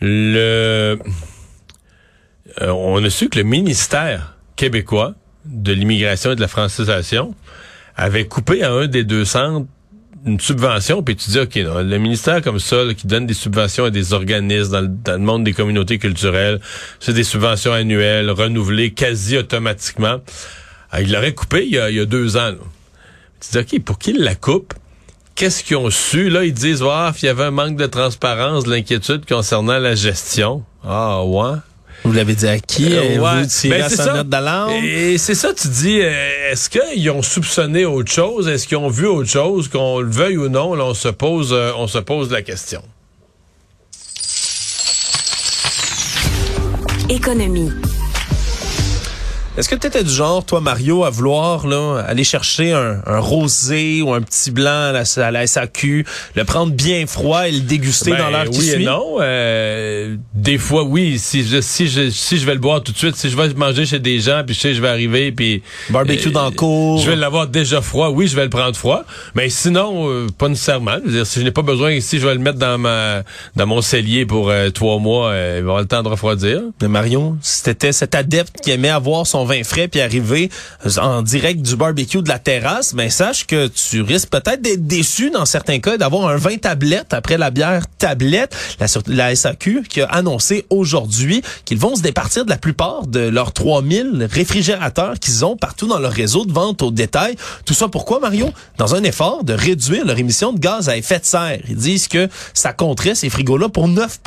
le 0.00 0.98
euh, 2.60 2.70
on 2.70 3.02
a 3.02 3.10
su 3.10 3.28
que 3.28 3.38
le 3.38 3.44
ministère 3.44 4.36
québécois 4.56 5.14
de 5.44 5.72
l'immigration 5.72 6.32
et 6.32 6.36
de 6.36 6.40
la 6.40 6.48
francisation 6.48 7.34
avait 7.96 8.26
coupé 8.26 8.62
à 8.62 8.72
un 8.72 8.86
des 8.86 9.04
deux 9.04 9.24
centres 9.24 9.66
une 10.24 10.40
subvention, 10.40 11.02
puis 11.02 11.16
tu 11.16 11.30
dis, 11.30 11.38
OK, 11.38 11.56
non, 11.56 11.82
le 11.82 11.98
ministère 11.98 12.42
comme 12.42 12.58
ça, 12.58 12.84
là, 12.84 12.94
qui 12.94 13.06
donne 13.06 13.26
des 13.26 13.34
subventions 13.34 13.84
à 13.84 13.90
des 13.90 14.12
organismes 14.12 14.88
dans 15.04 15.12
le, 15.12 15.18
monde 15.18 15.44
des 15.44 15.52
communautés 15.52 15.98
culturelles, 15.98 16.60
c'est 17.00 17.12
des 17.12 17.24
subventions 17.24 17.72
annuelles, 17.72 18.30
renouvelées 18.30 18.92
quasi 18.92 19.36
automatiquement. 19.36 20.18
Ah, 20.90 21.02
il 21.02 21.12
l'aurait 21.12 21.34
coupé 21.34 21.64
il 21.64 21.72
y 21.72 21.78
a, 21.78 21.90
il 21.90 21.96
y 21.96 22.00
a 22.00 22.04
deux 22.04 22.36
ans. 22.36 22.50
là. 22.50 22.56
Tu 23.40 23.50
dis, 23.50 23.58
OK, 23.58 23.84
pour 23.84 23.98
qu'ils 23.98 24.22
la 24.22 24.34
coupent, 24.34 24.74
qu'est-ce 25.34 25.64
qu'ils 25.64 25.76
ont 25.76 25.90
su? 25.90 26.28
Là, 26.28 26.44
ils 26.44 26.54
disent, 26.54 26.84
ah, 26.86 27.12
il 27.20 27.26
y 27.26 27.28
avait 27.28 27.44
un 27.44 27.50
manque 27.50 27.76
de 27.76 27.86
transparence, 27.86 28.64
de 28.64 28.70
l'inquiétude 28.70 29.26
concernant 29.26 29.78
la 29.78 29.94
gestion. 29.94 30.64
Ah, 30.84 31.24
ouais. 31.24 31.58
Vous 32.04 32.12
l'avez 32.12 32.34
dit 32.34 32.48
à 32.48 32.58
qui? 32.58 32.92
Euh, 32.96 33.18
ouais. 33.20 33.46
tiré 33.46 33.78
Ben, 33.78 33.88
ça. 33.88 34.24
d'alarme? 34.24 34.72
Et 34.84 35.18
c'est 35.18 35.34
ça, 35.36 35.54
tu 35.54 35.68
dis, 35.68 36.00
euh, 36.00 36.50
est-ce 36.50 36.68
qu'ils 36.68 37.10
ont 37.10 37.22
soupçonné 37.22 37.84
autre 37.84 38.10
chose? 38.10 38.48
Est-ce 38.48 38.66
qu'ils 38.66 38.76
ont 38.78 38.88
vu 38.88 39.06
autre 39.06 39.28
chose? 39.30 39.68
Qu'on 39.68 40.00
le 40.00 40.10
veuille 40.10 40.36
ou 40.36 40.48
non, 40.48 40.74
là, 40.74 40.84
on 40.84 40.94
se 40.94 41.08
pose, 41.08 41.52
euh, 41.52 41.70
on 41.76 41.86
se 41.86 41.98
pose 41.98 42.30
la 42.30 42.42
question. 42.42 42.82
Économie. 47.08 47.70
Est-ce 49.58 49.68
que 49.68 49.74
tu 49.74 49.86
étais 49.86 50.02
du 50.02 50.10
genre, 50.10 50.42
toi, 50.46 50.62
Mario, 50.62 51.04
à 51.04 51.10
vouloir 51.10 51.66
là, 51.66 52.02
aller 52.08 52.24
chercher 52.24 52.72
un, 52.72 53.02
un 53.04 53.18
rosé 53.18 54.00
ou 54.00 54.14
un 54.14 54.22
petit 54.22 54.50
blanc 54.50 54.70
à 54.70 54.92
la, 54.92 55.02
à 55.26 55.30
la 55.30 55.46
SAQ, 55.46 56.06
le 56.34 56.44
prendre 56.44 56.72
bien 56.72 57.06
froid 57.06 57.46
et 57.46 57.52
le 57.52 57.60
déguster 57.60 58.12
Ben, 58.12 58.18
dans 58.18 58.30
l'heure 58.30 58.48
qui 58.48 58.58
oui 58.60 58.68
et 58.70 58.72
suit? 58.76 58.84
non. 58.86 59.16
Euh, 59.20 60.16
des 60.32 60.56
fois, 60.56 60.84
oui. 60.84 61.18
Si 61.18 61.44
je, 61.46 61.60
si 61.60 61.86
je 61.86 62.08
si 62.08 62.38
je 62.38 62.46
vais 62.46 62.54
le 62.54 62.60
boire 62.60 62.82
tout 62.82 62.92
de 62.92 62.96
suite, 62.96 63.14
si 63.16 63.28
je 63.28 63.36
vais 63.36 63.52
manger 63.52 63.84
chez 63.84 63.98
des 63.98 64.20
gens, 64.20 64.42
puis 64.46 64.54
je 64.54 64.60
sais 64.60 64.72
je 64.74 64.80
vais 64.80 64.88
arriver, 64.88 65.32
puis 65.32 65.62
Barbecue 65.90 66.30
dans 66.30 66.46
le 66.46 66.52
cours. 66.52 66.98
je 67.00 67.10
vais 67.10 67.16
l'avoir 67.16 67.46
déjà 67.46 67.82
froid. 67.82 68.08
Oui, 68.08 68.28
je 68.28 68.36
vais 68.36 68.44
le 68.44 68.50
prendre 68.50 68.74
froid. 68.74 69.02
Mais 69.34 69.50
sinon, 69.50 70.08
euh, 70.08 70.28
pas 70.38 70.48
nécessairement. 70.48 70.96
Je 71.04 71.10
veux 71.10 71.16
dire, 71.16 71.26
si 71.26 71.40
je 71.40 71.44
n'ai 71.44 71.50
pas 71.50 71.60
besoin, 71.62 72.00
si 72.00 72.18
je 72.18 72.26
vais 72.26 72.32
le 72.34 72.40
mettre 72.40 72.58
dans 72.58 72.78
ma 72.78 73.22
dans 73.54 73.66
mon 73.66 73.82
cellier 73.82 74.24
pour 74.24 74.48
euh, 74.48 74.70
trois 74.70 74.98
mois, 74.98 75.28
euh, 75.28 75.56
il 75.58 75.62
va 75.64 75.72
avoir 75.72 75.80
le 75.80 75.86
temps 75.88 76.02
de 76.02 76.08
refroidir. 76.08 76.62
Mais 76.80 76.88
Mario, 76.88 77.36
si 77.42 77.62
t'étais 77.64 77.92
cet 77.92 78.14
adepte 78.14 78.62
qui 78.62 78.70
aimait 78.70 78.88
avoir 78.88 79.26
son 79.26 79.41
vin 79.44 79.62
frais 79.64 79.88
puis 79.88 80.00
arriver 80.00 80.50
en 80.98 81.22
direct 81.22 81.62
du 81.62 81.76
barbecue 81.76 82.22
de 82.22 82.28
la 82.28 82.38
terrasse, 82.38 82.94
ben 82.94 83.10
sache 83.10 83.46
que 83.46 83.68
tu 83.68 84.02
risques 84.02 84.30
peut-être 84.30 84.62
d'être 84.62 84.86
déçu 84.86 85.30
dans 85.30 85.44
certains 85.44 85.78
cas 85.78 85.96
d'avoir 85.96 86.28
un 86.28 86.36
vin 86.36 86.56
tablette 86.56 87.14
après 87.14 87.38
la 87.38 87.50
bière 87.50 87.84
tablette. 87.98 88.54
La 89.06 89.34
SAQ 89.34 89.82
qui 89.88 90.00
a 90.00 90.06
annoncé 90.06 90.66
aujourd'hui 90.70 91.42
qu'ils 91.64 91.78
vont 91.78 91.96
se 91.96 92.02
départir 92.02 92.44
de 92.44 92.50
la 92.50 92.58
plupart 92.58 93.06
de 93.06 93.20
leurs 93.20 93.52
3000 93.52 94.28
réfrigérateurs 94.30 95.18
qu'ils 95.18 95.44
ont 95.44 95.56
partout 95.56 95.86
dans 95.86 95.98
leur 95.98 96.12
réseau 96.12 96.44
de 96.44 96.52
vente 96.52 96.82
au 96.82 96.90
détail. 96.90 97.36
Tout 97.64 97.74
ça 97.74 97.88
pourquoi, 97.88 98.20
Mario? 98.20 98.50
Dans 98.78 98.94
un 98.94 99.02
effort 99.04 99.44
de 99.44 99.52
réduire 99.52 100.04
leur 100.04 100.18
émission 100.18 100.52
de 100.52 100.58
gaz 100.58 100.88
à 100.88 100.96
effet 100.96 101.18
de 101.18 101.24
serre. 101.24 101.60
Ils 101.68 101.76
disent 101.76 102.08
que 102.08 102.28
ça 102.54 102.72
compterait 102.72 103.14
ces 103.14 103.30
frigos-là 103.30 103.68
pour 103.68 103.88
9 103.88 104.20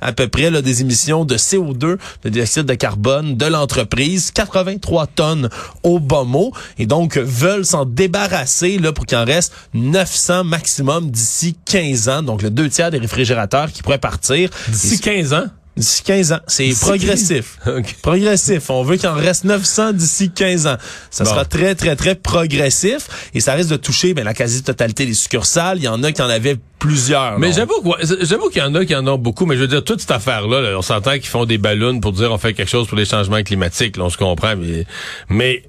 à 0.00 0.12
peu 0.12 0.28
près 0.28 0.50
là, 0.50 0.62
des 0.62 0.80
émissions 0.80 1.24
de 1.24 1.36
CO2, 1.36 1.98
de 2.24 2.28
dioxyde 2.28 2.64
de 2.64 2.74
carbone 2.74 3.36
de 3.36 3.46
l'entreprise, 3.46 4.30
83 4.50 5.06
tonnes 5.08 5.48
au 5.82 5.98
bas 5.98 6.24
mot, 6.24 6.52
et 6.78 6.86
donc 6.86 7.16
veulent 7.16 7.64
s'en 7.64 7.84
débarrasser 7.84 8.78
là 8.78 8.92
pour 8.92 9.06
qu'il 9.06 9.18
en 9.18 9.24
reste 9.24 9.52
900 9.74 10.44
maximum 10.44 11.10
d'ici 11.10 11.56
15 11.64 12.08
ans, 12.08 12.22
donc 12.22 12.42
le 12.42 12.50
deux 12.50 12.68
tiers 12.68 12.90
des 12.90 12.98
réfrigérateurs 12.98 13.70
qui 13.72 13.82
pourraient 13.82 13.98
partir. 13.98 14.50
D'ici 14.68 14.94
Et- 14.94 14.98
15 14.98 15.32
ans? 15.34 15.44
D'ici 15.76 16.02
15 16.02 16.32
ans. 16.32 16.40
C'est 16.46 16.70
progressif. 16.80 17.58
15 17.64 17.74
OK. 17.78 17.96
Progressif. 18.02 18.70
On 18.70 18.82
veut 18.82 18.96
qu'il 18.96 19.08
en 19.08 19.14
reste 19.14 19.44
900 19.44 19.92
d'ici 19.94 20.30
15 20.30 20.66
ans. 20.66 20.76
Ça 21.10 21.24
Bon. 21.24 21.30
sera 21.30 21.44
très, 21.44 21.74
très, 21.74 21.96
très 21.96 22.14
progressif. 22.16 23.30
Et 23.34 23.40
ça 23.40 23.54
risque 23.54 23.70
de 23.70 23.76
toucher 23.76 24.12
ben, 24.12 24.24
la 24.24 24.34
quasi-totalité 24.34 25.06
des 25.06 25.14
succursales. 25.14 25.78
Il 25.78 25.84
y 25.84 25.88
en 25.88 26.02
a 26.02 26.12
qui 26.12 26.20
en 26.22 26.28
avaient 26.28 26.56
plusieurs. 26.78 27.38
Mais 27.38 27.52
j'avoue 27.52 27.74
j'avoue 28.22 28.48
qu'il 28.48 28.62
y 28.62 28.64
en 28.64 28.74
a 28.74 28.84
qui 28.84 28.94
en 28.96 29.06
ont 29.06 29.18
beaucoup, 29.18 29.46
mais 29.46 29.54
je 29.56 29.60
veux 29.60 29.68
dire, 29.68 29.84
toute 29.84 30.00
cette 30.00 30.10
affaire-là, 30.10 30.60
là, 30.60 30.78
on 30.78 30.82
s'entend 30.82 31.12
qu'ils 31.12 31.26
font 31.26 31.44
des 31.44 31.58
ballons 31.58 32.00
pour 32.00 32.12
dire 32.12 32.32
on 32.32 32.38
fait 32.38 32.54
quelque 32.54 32.70
chose 32.70 32.86
pour 32.88 32.96
les 32.96 33.04
changements 33.04 33.42
climatiques, 33.42 33.96
là, 33.96 34.04
on 34.04 34.10
se 34.10 34.16
comprend, 34.16 34.56
mais, 34.56 34.86
mais 35.28 35.62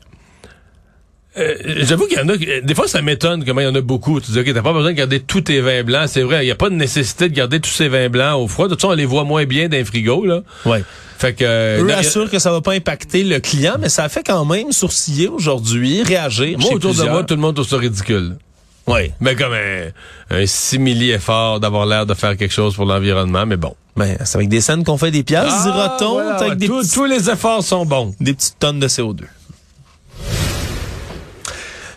Euh, 1.37 1.55
J'avoue 1.83 2.07
qu'il 2.07 2.17
y 2.17 2.21
en 2.21 2.27
a. 2.27 2.35
Des 2.35 2.75
fois, 2.75 2.87
ça 2.87 3.01
m'étonne 3.01 3.45
comment 3.45 3.61
il 3.61 3.65
y 3.65 3.67
en 3.67 3.75
a 3.75 3.81
beaucoup. 3.81 4.19
Tu 4.19 4.31
dis, 4.31 4.39
OK, 4.39 4.53
t'as 4.53 4.61
pas 4.61 4.73
besoin 4.73 4.91
de 4.91 4.97
garder 4.97 5.19
tous 5.21 5.41
tes 5.41 5.61
vins 5.61 5.83
blancs. 5.83 6.09
C'est 6.09 6.23
vrai, 6.23 6.43
il 6.43 6.45
n'y 6.47 6.51
a 6.51 6.55
pas 6.55 6.69
de 6.69 6.75
nécessité 6.75 7.29
de 7.29 7.33
garder 7.33 7.59
tous 7.61 7.69
ces 7.69 7.87
vins 7.87 8.09
blancs 8.09 8.37
au 8.37 8.47
froid. 8.47 8.65
De 8.65 8.71
toute 8.71 8.81
façon, 8.81 8.91
on 8.93 8.95
les 8.97 9.05
voit 9.05 9.23
moins 9.23 9.45
bien 9.45 9.69
dans 9.69 9.77
les 9.77 9.85
frigos, 9.85 10.25
là. 10.25 10.41
Ouais. 10.65 10.83
Fait 11.17 11.33
que. 11.33 11.45
euh, 11.45 11.81
Eux 11.83 11.87
non, 11.87 11.93
assurent 11.95 12.29
que 12.29 12.39
ça 12.39 12.51
va 12.51 12.59
pas 12.61 12.73
impacter 12.73 13.23
le 13.23 13.39
client, 13.39 13.75
mais 13.79 13.87
ça 13.89 14.09
fait 14.09 14.23
quand 14.25 14.43
même 14.43 14.71
sourciller 14.73 15.29
aujourd'hui, 15.29 16.03
réagir. 16.03 16.57
Moi, 16.59 16.73
autour 16.73 16.93
de 16.93 17.03
moi, 17.03 17.23
tout 17.23 17.35
le 17.35 17.41
monde 17.41 17.55
trouve 17.55 17.67
ça 17.67 17.77
ridicule. 17.77 18.35
Ouais. 18.87 19.11
Mais 19.21 19.35
comme 19.35 19.53
un, 19.53 20.35
un 20.35 20.45
simili 20.47 21.11
effort 21.11 21.59
d'avoir 21.59 21.85
l'air 21.85 22.05
de 22.05 22.13
faire 22.15 22.35
quelque 22.35 22.51
chose 22.53 22.75
pour 22.75 22.85
l'environnement, 22.85 23.45
mais 23.45 23.55
bon. 23.55 23.73
Ben, 23.95 24.17
c'est 24.25 24.37
avec 24.37 24.49
des 24.49 24.59
scènes 24.61 24.83
qu'on 24.83 24.97
fait 24.97 25.11
des 25.11 25.23
pièces, 25.23 25.63
dira-t-on, 25.63 26.13
voilà, 26.13 26.35
avec 26.37 26.49
ouais, 26.49 26.55
des, 26.55 26.67
tous- 26.67 26.79
petits- 26.81 26.93
tous 26.95 27.05
les 27.05 27.29
efforts 27.29 27.63
sont 27.63 27.85
bons. 27.85 28.15
des 28.19 28.33
petites 28.33 28.57
tonnes 28.57 28.79
de 28.79 28.87
CO2. 28.87 29.21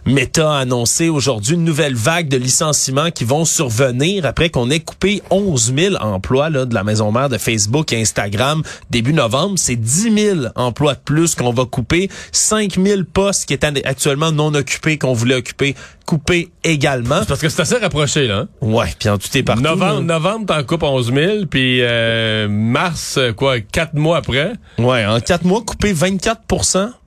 Meta 0.06 0.52
a 0.52 0.58
annoncé 0.58 1.08
aujourd'hui 1.08 1.54
une 1.54 1.64
nouvelle 1.64 1.94
vague 1.94 2.28
de 2.28 2.36
licenciements 2.36 3.10
qui 3.10 3.24
vont 3.24 3.44
survenir 3.44 4.26
après 4.26 4.50
qu'on 4.50 4.70
ait 4.70 4.80
coupé 4.80 5.22
11 5.30 5.74
000 5.76 5.94
emplois 5.96 6.50
là, 6.50 6.66
de 6.66 6.74
la 6.74 6.84
maison 6.84 7.10
mère 7.10 7.28
de 7.30 7.38
Facebook 7.38 7.92
et 7.92 8.00
Instagram 8.00 8.62
début 8.90 9.14
novembre. 9.14 9.54
C'est 9.56 9.76
10 9.76 10.14
000 10.14 10.38
emplois 10.56 10.94
de 10.94 11.00
plus 11.00 11.34
qu'on 11.34 11.52
va 11.52 11.64
couper. 11.64 12.10
5 12.32 12.78
000 12.78 13.02
postes 13.10 13.46
qui 13.46 13.54
étaient 13.54 13.86
actuellement 13.86 14.30
non 14.30 14.52
occupés 14.54 14.98
qu'on 14.98 15.14
voulait 15.14 15.36
occuper, 15.36 15.74
coupés 16.04 16.50
également. 16.64 17.24
Parce 17.26 17.40
que 17.40 17.48
c'est 17.48 17.62
assez 17.62 17.76
rapproché, 17.76 18.26
là. 18.26 18.40
hein? 18.40 18.48
Ouais, 18.60 18.92
puis 18.98 19.08
en 19.08 19.16
tout 19.16 19.28
est 19.36 19.42
partout. 19.42 19.62
Novembre, 19.62 20.02
novembre, 20.02 20.46
t'en 20.46 20.62
coupes 20.64 20.82
11 20.82 21.12
000, 21.14 21.46
puis 21.46 21.78
euh, 21.80 22.46
mars, 22.48 23.18
quoi, 23.36 23.60
quatre 23.60 23.94
mois 23.94 24.18
après. 24.18 24.52
Ouais, 24.78 25.06
en 25.06 25.18
quatre 25.20 25.44
mois, 25.44 25.62
couper 25.62 25.92
24 25.94 26.42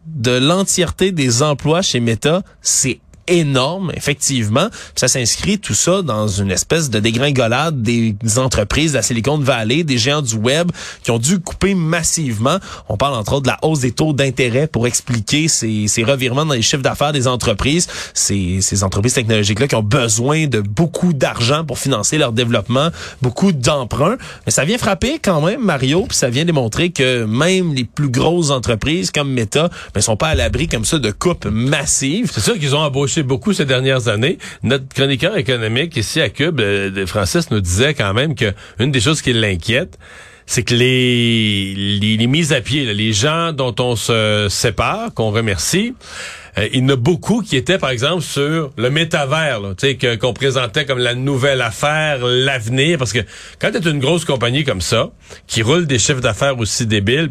de 0.07 0.31
l'entièreté 0.31 1.11
des 1.11 1.43
emplois 1.43 1.81
chez 1.81 1.99
Meta, 1.99 2.41
c'est 2.61 2.99
énorme, 3.27 3.91
effectivement. 3.95 4.67
Ça 4.95 5.07
s'inscrit 5.07 5.59
tout 5.59 5.73
ça 5.73 6.01
dans 6.01 6.27
une 6.27 6.51
espèce 6.51 6.89
de 6.89 6.99
dégringolade 6.99 7.81
des 7.81 8.15
entreprises 8.37 8.91
de 8.91 8.97
la 8.97 9.03
Silicon 9.03 9.37
Valley, 9.37 9.83
des 9.83 9.97
géants 9.97 10.21
du 10.21 10.35
web 10.35 10.71
qui 11.03 11.11
ont 11.11 11.19
dû 11.19 11.39
couper 11.39 11.73
massivement. 11.75 12.57
On 12.89 12.97
parle 12.97 13.15
entre 13.15 13.33
autres 13.33 13.43
de 13.43 13.47
la 13.47 13.59
hausse 13.61 13.79
des 13.79 13.91
taux 13.91 14.13
d'intérêt 14.13 14.67
pour 14.67 14.87
expliquer 14.87 15.47
ces, 15.47 15.87
ces 15.87 16.03
revirements 16.03 16.45
dans 16.45 16.53
les 16.53 16.61
chiffres 16.61 16.81
d'affaires 16.83 17.13
des 17.13 17.27
entreprises. 17.27 17.87
Ces, 18.13 18.61
ces 18.61 18.83
entreprises 18.83 19.13
technologiques-là 19.13 19.67
qui 19.67 19.75
ont 19.75 19.83
besoin 19.83 20.47
de 20.47 20.61
beaucoup 20.61 21.13
d'argent 21.13 21.63
pour 21.65 21.79
financer 21.79 22.17
leur 22.17 22.31
développement, 22.31 22.89
beaucoup 23.21 23.51
d'emprunts. 23.51 24.17
Mais 24.45 24.51
ça 24.51 24.65
vient 24.65 24.77
frapper 24.77 25.19
quand 25.21 25.41
même, 25.41 25.63
Mario, 25.63 26.05
puis 26.07 26.17
ça 26.17 26.29
vient 26.29 26.45
démontrer 26.45 26.91
que 26.91 27.25
même 27.25 27.73
les 27.73 27.83
plus 27.83 28.09
grosses 28.09 28.51
entreprises 28.51 29.11
comme 29.11 29.31
Meta 29.31 29.69
ne 29.95 30.01
sont 30.01 30.17
pas 30.17 30.29
à 30.29 30.35
l'abri 30.35 30.67
comme 30.67 30.85
ça 30.85 30.99
de 30.99 31.11
coupes 31.11 31.45
massives. 31.45 32.31
C'est 32.33 32.41
sûr 32.41 32.57
qu'ils 32.59 32.75
ont 32.75 32.79
embauché 32.79 33.16
beaucoup 33.23 33.53
ces 33.53 33.65
dernières 33.65 34.07
années. 34.07 34.37
Notre 34.63 34.87
chroniqueur 34.89 35.37
économique 35.37 35.95
ici 35.97 36.21
à 36.21 36.29
Cube, 36.29 36.59
euh, 36.59 37.05
Francis, 37.05 37.51
nous 37.51 37.61
disait 37.61 37.93
quand 37.93 38.13
même 38.13 38.35
que 38.35 38.53
une 38.79 38.91
des 38.91 39.01
choses 39.01 39.21
qui 39.21 39.33
l'inquiète, 39.33 39.97
c'est 40.45 40.63
que 40.63 40.73
les, 40.73 41.73
les, 41.75 42.17
les 42.17 42.27
mises 42.27 42.53
à 42.53 42.61
pied, 42.61 42.85
là, 42.85 42.93
les 42.93 43.11
gens 43.11 43.51
dont 43.51 43.75
on 43.79 43.95
se 43.95 44.47
sépare, 44.49 45.13
qu'on 45.13 45.31
remercie, 45.31 45.93
euh, 46.57 46.67
il 46.73 46.81
y 46.81 46.85
en 46.85 46.89
a 46.89 46.95
beaucoup 46.95 47.41
qui 47.41 47.55
étaient, 47.55 47.77
par 47.77 47.89
exemple, 47.89 48.23
sur 48.23 48.71
le 48.77 48.89
métavers, 48.89 49.61
qu'on 50.19 50.33
présentait 50.33 50.85
comme 50.85 50.99
la 50.99 51.13
nouvelle 51.13 51.61
affaire, 51.61 52.25
l'avenir, 52.25 52.97
parce 52.97 53.13
que 53.13 53.19
quand 53.59 53.71
tu 53.71 53.89
une 53.89 53.99
grosse 53.99 54.25
compagnie 54.25 54.63
comme 54.63 54.81
ça, 54.81 55.09
qui 55.47 55.61
roule 55.61 55.85
des 55.85 55.99
chiffres 55.99 56.21
d'affaires 56.21 56.57
aussi 56.57 56.85
débiles, 56.85 57.27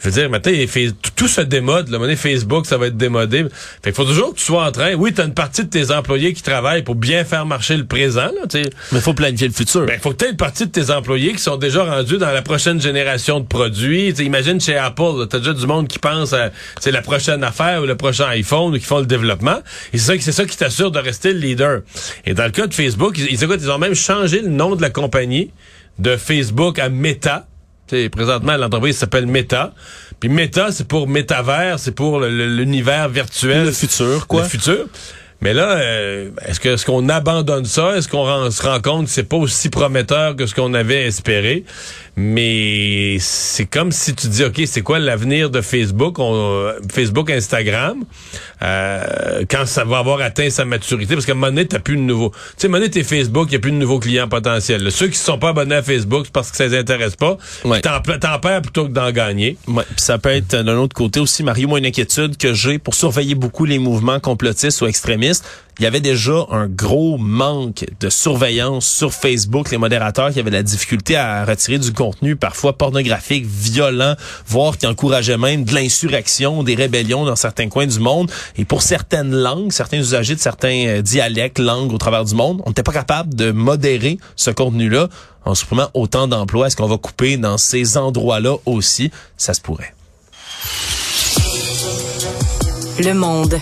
je 0.00 0.08
veux 0.08 0.14
dire, 0.14 0.30
maintenant, 0.30 0.52
il 0.52 0.94
tout, 1.14 1.28
se 1.28 1.42
démode. 1.42 1.90
Là. 1.90 1.98
Maintenant, 1.98 2.16
Facebook, 2.16 2.64
ça 2.64 2.78
va 2.78 2.86
être 2.86 2.96
démodé. 2.96 3.44
Fait 3.82 3.90
qu'il 3.90 3.92
faut 3.92 4.04
toujours 4.04 4.32
que 4.32 4.38
tu 4.38 4.44
sois 4.44 4.64
en 4.64 4.72
train. 4.72 4.94
Oui, 4.94 5.12
tu 5.12 5.20
as 5.20 5.24
une 5.24 5.34
partie 5.34 5.64
de 5.64 5.68
tes 5.68 5.90
employés 5.90 6.32
qui 6.32 6.42
travaillent 6.42 6.82
pour 6.82 6.94
bien 6.94 7.24
faire 7.24 7.44
marcher 7.44 7.76
le 7.76 7.84
présent. 7.84 8.22
Là. 8.22 8.46
Mais 8.54 8.62
il 8.92 9.00
faut 9.00 9.12
planifier 9.12 9.48
le 9.48 9.52
futur. 9.52 9.84
Ben, 9.84 10.00
faut 10.00 10.12
que 10.12 10.16
tu 10.16 10.24
aies 10.24 10.30
une 10.30 10.38
partie 10.38 10.66
de 10.66 10.70
tes 10.70 10.90
employés 10.90 11.32
qui 11.32 11.42
sont 11.42 11.58
déjà 11.58 11.84
rendus 11.84 12.16
dans 12.16 12.30
la 12.30 12.40
prochaine 12.40 12.80
génération 12.80 13.40
de 13.40 13.46
produits. 13.46 14.08
Tu 14.10 14.16
sais, 14.16 14.24
imagine 14.24 14.58
chez 14.58 14.76
Apple, 14.76 15.26
tu 15.28 15.36
as 15.36 15.38
déjà 15.38 15.52
du 15.52 15.66
monde 15.66 15.86
qui 15.86 15.98
pense 15.98 16.32
à 16.32 16.50
c'est 16.80 16.92
la 16.92 17.02
prochaine 17.02 17.44
affaire 17.44 17.82
ou 17.82 17.86
le 17.86 17.96
prochain 17.96 18.26
iPhone 18.28 18.74
ou 18.74 18.78
qui 18.78 18.86
font 18.86 19.00
le 19.00 19.06
développement. 19.06 19.60
Et 19.92 19.98
c'est 19.98 20.18
ça, 20.20 20.32
ça 20.32 20.44
qui 20.46 20.56
t'assure 20.56 20.90
de 20.90 20.98
rester 20.98 21.34
le 21.34 21.40
leader. 21.40 21.82
Et 22.24 22.32
dans 22.32 22.44
le 22.44 22.52
cas 22.52 22.66
de 22.66 22.72
Facebook, 22.72 23.18
ils, 23.18 23.30
ils 23.30 23.70
ont 23.70 23.78
même 23.78 23.94
changé 23.94 24.40
le 24.40 24.48
nom 24.48 24.76
de 24.76 24.82
la 24.82 24.90
compagnie 24.90 25.50
de 25.98 26.16
Facebook 26.16 26.78
à 26.78 26.88
Meta. 26.88 27.46
Présentement, 28.10 28.56
l'entreprise 28.56 28.96
s'appelle 28.96 29.26
Meta. 29.26 29.72
Puis 30.18 30.28
Meta, 30.28 30.70
c'est 30.70 30.86
pour 30.86 31.08
métavers, 31.08 31.78
c'est 31.78 31.94
pour 31.94 32.20
l'univers 32.20 33.08
virtuel. 33.08 33.66
Le 33.66 33.72
futur, 33.72 34.26
quoi. 34.26 34.42
Le 34.42 34.48
futur. 34.48 34.86
Mais 35.42 35.54
là, 35.54 35.70
euh, 35.70 36.30
est-ce 36.46 36.60
que 36.60 36.68
est-ce 36.68 36.84
qu'on 36.84 37.08
abandonne 37.08 37.64
ça? 37.64 37.96
Est-ce 37.96 38.08
qu'on 38.08 38.50
se 38.50 38.62
rend 38.62 38.80
compte 38.80 39.06
que 39.06 39.10
c'est 39.10 39.24
pas 39.24 39.38
aussi 39.38 39.70
prometteur 39.70 40.36
que 40.36 40.46
ce 40.46 40.54
qu'on 40.54 40.74
avait 40.74 41.06
espéré? 41.06 41.64
Mais 42.16 43.16
c'est 43.20 43.66
comme 43.66 43.92
si 43.92 44.14
tu 44.14 44.26
dis, 44.28 44.44
OK, 44.44 44.60
c'est 44.66 44.82
quoi 44.82 44.98
l'avenir 44.98 45.48
de 45.50 45.60
Facebook, 45.60 46.18
on- 46.18 46.72
Facebook, 46.92 47.30
Instagram, 47.30 48.04
euh, 48.62 49.44
quand 49.50 49.64
ça 49.66 49.84
va 49.84 49.98
avoir 49.98 50.20
atteint 50.20 50.50
sa 50.50 50.64
maturité? 50.64 51.14
Parce 51.14 51.24
qu'à 51.26 51.32
un 51.32 51.36
moment 51.36 51.46
donné, 51.48 51.66
t'as 51.66 51.78
plus 51.78 51.96
de 51.96 52.02
nouveau. 52.02 52.30
Tu 52.30 52.36
sais, 52.58 52.66
à 52.66 52.68
un 52.68 52.70
moment 52.72 52.80
donné, 52.80 52.90
t'es 52.90 53.04
Facebook, 53.04 53.48
il 53.48 53.52
n'y 53.52 53.56
a 53.56 53.60
plus 53.60 53.70
de 53.72 53.76
nouveaux 53.76 53.98
clients 54.00 54.28
potentiels. 54.28 54.82
là. 54.82 54.90
Ceux 54.90 55.06
qui 55.06 55.12
ne 55.12 55.24
sont 55.24 55.38
pas 55.38 55.50
abonnés 55.50 55.76
à 55.76 55.82
Facebook, 55.82 56.22
c'est 56.26 56.32
parce 56.32 56.50
que 56.50 56.56
ça 56.56 56.66
les 56.66 56.76
intéresse 56.78 57.16
pas. 57.16 57.38
Ouais. 57.64 57.80
T'en, 57.80 58.00
t'en 58.00 58.38
perds 58.38 58.62
plutôt 58.62 58.84
que 58.86 58.92
d'en 58.92 59.10
gagner. 59.12 59.56
Ouais, 59.66 59.84
puis 59.84 60.00
ça 60.04 60.18
peut 60.18 60.30
être 60.30 60.54
euh, 60.54 60.62
d'un 60.62 60.76
autre 60.76 60.94
côté 60.94 61.20
aussi, 61.20 61.42
Mario, 61.42 61.68
moi, 61.68 61.78
une 61.78 61.86
inquiétude 61.86 62.36
que 62.36 62.52
j'ai 62.54 62.78
pour 62.78 62.94
surveiller 62.94 63.34
beaucoup 63.34 63.64
les 63.64 63.78
mouvements 63.78 64.20
complotistes 64.20 64.80
ou 64.82 64.86
extrémistes. 64.86 65.44
Il 65.80 65.84
y 65.84 65.86
avait 65.86 66.00
déjà 66.00 66.44
un 66.50 66.66
gros 66.66 67.16
manque 67.16 67.86
de 68.00 68.10
surveillance 68.10 68.86
sur 68.86 69.14
Facebook, 69.14 69.70
les 69.70 69.78
modérateurs 69.78 70.30
qui 70.30 70.38
avaient 70.38 70.50
la 70.50 70.62
difficulté 70.62 71.16
à 71.16 71.42
retirer 71.46 71.78
du 71.78 71.90
contenu 71.94 72.36
parfois 72.36 72.76
pornographique, 72.76 73.46
violent, 73.46 74.14
voire 74.46 74.76
qui 74.76 74.86
encourageait 74.86 75.38
même 75.38 75.64
de 75.64 75.74
l'insurrection, 75.74 76.62
des 76.64 76.74
rébellions 76.74 77.24
dans 77.24 77.34
certains 77.34 77.70
coins 77.70 77.86
du 77.86 77.98
monde. 77.98 78.30
Et 78.58 78.66
pour 78.66 78.82
certaines 78.82 79.34
langues, 79.34 79.72
certains 79.72 79.96
usagers 79.96 80.34
de 80.34 80.40
certains 80.40 80.86
euh, 80.86 81.00
dialectes, 81.00 81.58
langues 81.58 81.94
au 81.94 81.98
travers 81.98 82.26
du 82.26 82.34
monde, 82.34 82.60
on 82.66 82.68
n'était 82.68 82.82
pas 82.82 82.92
capable 82.92 83.34
de 83.34 83.50
modérer 83.50 84.18
ce 84.36 84.50
contenu-là 84.50 85.08
en 85.46 85.54
supprimant 85.54 85.88
autant 85.94 86.28
d'emplois. 86.28 86.66
Est-ce 86.66 86.76
qu'on 86.76 86.88
va 86.88 86.98
couper 86.98 87.38
dans 87.38 87.56
ces 87.56 87.96
endroits-là 87.96 88.56
aussi? 88.66 89.10
Ça 89.38 89.54
se 89.54 89.62
pourrait. 89.62 89.94
Le 93.02 93.14
monde. 93.14 93.58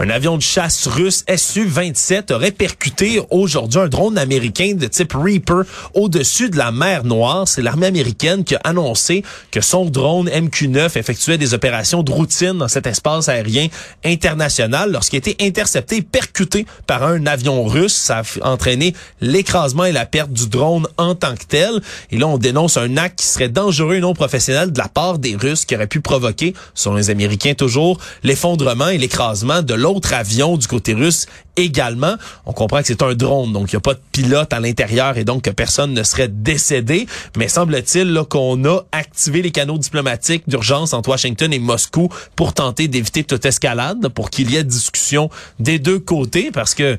Un 0.00 0.10
avion 0.10 0.36
de 0.36 0.42
chasse 0.42 0.86
russe 0.86 1.24
Su-27 1.28 2.32
aurait 2.32 2.52
percuté 2.52 3.20
aujourd'hui 3.30 3.80
un 3.80 3.88
drone 3.88 4.16
américain 4.16 4.74
de 4.76 4.86
type 4.86 5.12
Reaper 5.12 5.64
au-dessus 5.92 6.50
de 6.50 6.56
la 6.56 6.70
mer 6.70 7.02
Noire. 7.02 7.48
C'est 7.48 7.62
l'armée 7.62 7.88
américaine 7.88 8.44
qui 8.44 8.54
a 8.54 8.60
annoncé 8.62 9.24
que 9.50 9.60
son 9.60 9.86
drone 9.86 10.28
MQ-9 10.28 10.96
effectuait 10.96 11.36
des 11.36 11.52
opérations 11.52 12.04
de 12.04 12.12
routine 12.12 12.58
dans 12.58 12.68
cet 12.68 12.86
espace 12.86 13.28
aérien 13.28 13.66
international 14.04 14.92
lorsqu'il 14.92 15.16
a 15.16 15.28
été 15.28 15.44
intercepté 15.44 16.00
percuté 16.00 16.64
par 16.86 17.02
un 17.02 17.26
avion 17.26 17.64
russe. 17.64 17.96
Ça 17.96 18.22
a 18.40 18.50
entraîné 18.50 18.94
l'écrasement 19.20 19.84
et 19.84 19.92
la 19.92 20.06
perte 20.06 20.30
du 20.30 20.48
drone 20.48 20.86
en 20.96 21.16
tant 21.16 21.34
que 21.34 21.44
tel. 21.44 21.80
Et 22.12 22.18
là, 22.18 22.28
on 22.28 22.38
dénonce 22.38 22.76
un 22.76 22.98
acte 22.98 23.18
qui 23.18 23.26
serait 23.26 23.48
dangereux 23.48 23.96
et 23.96 24.00
non 24.00 24.14
professionnel 24.14 24.72
de 24.72 24.78
la 24.78 24.86
part 24.86 25.18
des 25.18 25.34
Russes 25.34 25.64
qui 25.64 25.74
aurait 25.74 25.88
pu 25.88 26.00
provoquer, 26.00 26.54
selon 26.74 26.94
les 26.94 27.10
Américains 27.10 27.54
toujours, 27.54 27.98
l'effondrement 28.22 28.90
et 28.90 28.98
l'écrasement 28.98 29.62
de 29.62 29.74
l'autre 29.74 29.87
avion 30.12 30.56
du 30.56 30.66
côté 30.66 30.94
russe 30.94 31.26
également. 31.56 32.14
On 32.46 32.52
comprend 32.52 32.80
que 32.80 32.86
c'est 32.86 33.02
un 33.02 33.14
drone, 33.14 33.52
donc 33.52 33.72
il 33.72 33.76
n'y 33.76 33.78
a 33.78 33.80
pas 33.80 33.94
de 33.94 34.00
pilote 34.12 34.52
à 34.52 34.60
l'intérieur 34.60 35.18
et 35.18 35.24
donc 35.24 35.42
que 35.42 35.50
personne 35.50 35.92
ne 35.92 36.02
serait 36.02 36.28
décédé. 36.28 37.06
Mais 37.36 37.48
semble-t-il 37.48 38.22
qu'on 38.28 38.64
a 38.64 38.82
activé 38.92 39.42
les 39.42 39.50
canaux 39.50 39.78
diplomatiques 39.78 40.48
d'urgence 40.48 40.92
entre 40.92 41.10
Washington 41.10 41.52
et 41.52 41.58
Moscou 41.58 42.08
pour 42.36 42.52
tenter 42.52 42.88
d'éviter 42.88 43.24
toute 43.24 43.44
escalade, 43.44 44.08
pour 44.08 44.30
qu'il 44.30 44.50
y 44.50 44.56
ait 44.56 44.64
discussion 44.64 45.30
des 45.58 45.78
deux 45.78 45.98
côtés, 45.98 46.50
parce 46.52 46.74
que 46.74 46.98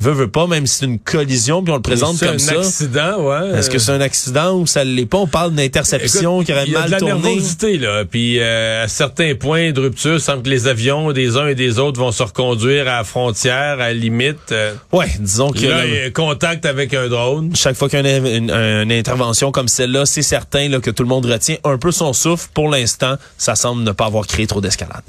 veut, 0.00 0.12
veut 0.12 0.28
pas, 0.30 0.46
même 0.46 0.66
si 0.66 0.78
c'est 0.78 0.84
une 0.86 0.98
collision, 0.98 1.62
puis 1.62 1.72
on 1.72 1.76
le 1.76 1.82
présente 1.82 2.16
C'est 2.16 2.26
comme 2.26 2.34
un 2.36 2.38
ça. 2.38 2.58
accident, 2.58 3.22
ouais. 3.22 3.58
Est-ce 3.58 3.70
que 3.70 3.78
c'est 3.78 3.92
un 3.92 4.00
accident 4.00 4.52
ou 4.58 4.66
ça 4.66 4.84
l'est 4.84 5.06
pas? 5.06 5.18
On 5.18 5.26
parle 5.26 5.52
d'interception 5.54 6.42
qui 6.42 6.52
aurait 6.52 6.64
il 6.66 6.72
y 6.72 6.76
a 6.76 6.80
mal 6.80 6.88
de 6.88 6.92
la 6.92 6.98
tourné. 6.98 7.14
nervosité, 7.34 7.78
là. 7.78 8.04
Puis 8.04 8.38
euh, 8.40 8.84
à 8.84 8.88
certains 8.88 9.34
points 9.34 9.72
de 9.72 9.80
rupture, 9.80 10.20
semble 10.20 10.42
que 10.42 10.50
les 10.50 10.66
avions 10.68 11.12
des 11.12 11.36
uns 11.36 11.48
et 11.48 11.54
des 11.54 11.78
autres 11.78 12.00
vont 12.00 12.12
se 12.12 12.22
reconduire 12.22 12.82
à 12.88 12.96
la 12.98 13.04
frontière, 13.04 13.74
à 13.74 13.76
la 13.76 13.92
limite. 13.94 14.52
Euh, 14.52 14.74
Ouais, 14.92 15.06
disons 15.18 15.50
que 15.50 15.66
là, 15.66 15.82
a 16.06 16.10
contact 16.10 16.66
avec 16.66 16.94
un 16.94 17.08
drone. 17.08 17.54
chaque 17.56 17.76
fois 17.76 17.88
qu'il 17.88 18.04
y 18.04 18.08
a 18.08 18.16
une, 18.18 18.26
une- 18.26 18.50
une 18.50 18.92
intervention 18.92 19.52
comme 19.52 19.68
celle-là, 19.68 20.06
c'est 20.06 20.22
certain 20.22 20.68
là, 20.68 20.80
que 20.80 20.90
tout 20.90 21.02
le 21.02 21.08
monde 21.08 21.26
retient 21.26 21.56
un 21.64 21.78
peu 21.78 21.92
son 21.92 22.12
souffle. 22.12 22.48
Pour 22.54 22.68
l'instant, 22.68 23.16
ça 23.38 23.54
semble 23.54 23.82
ne 23.82 23.92
pas 23.92 24.06
avoir 24.06 24.26
créé 24.26 24.46
trop 24.46 24.60
d'escalade. 24.60 25.02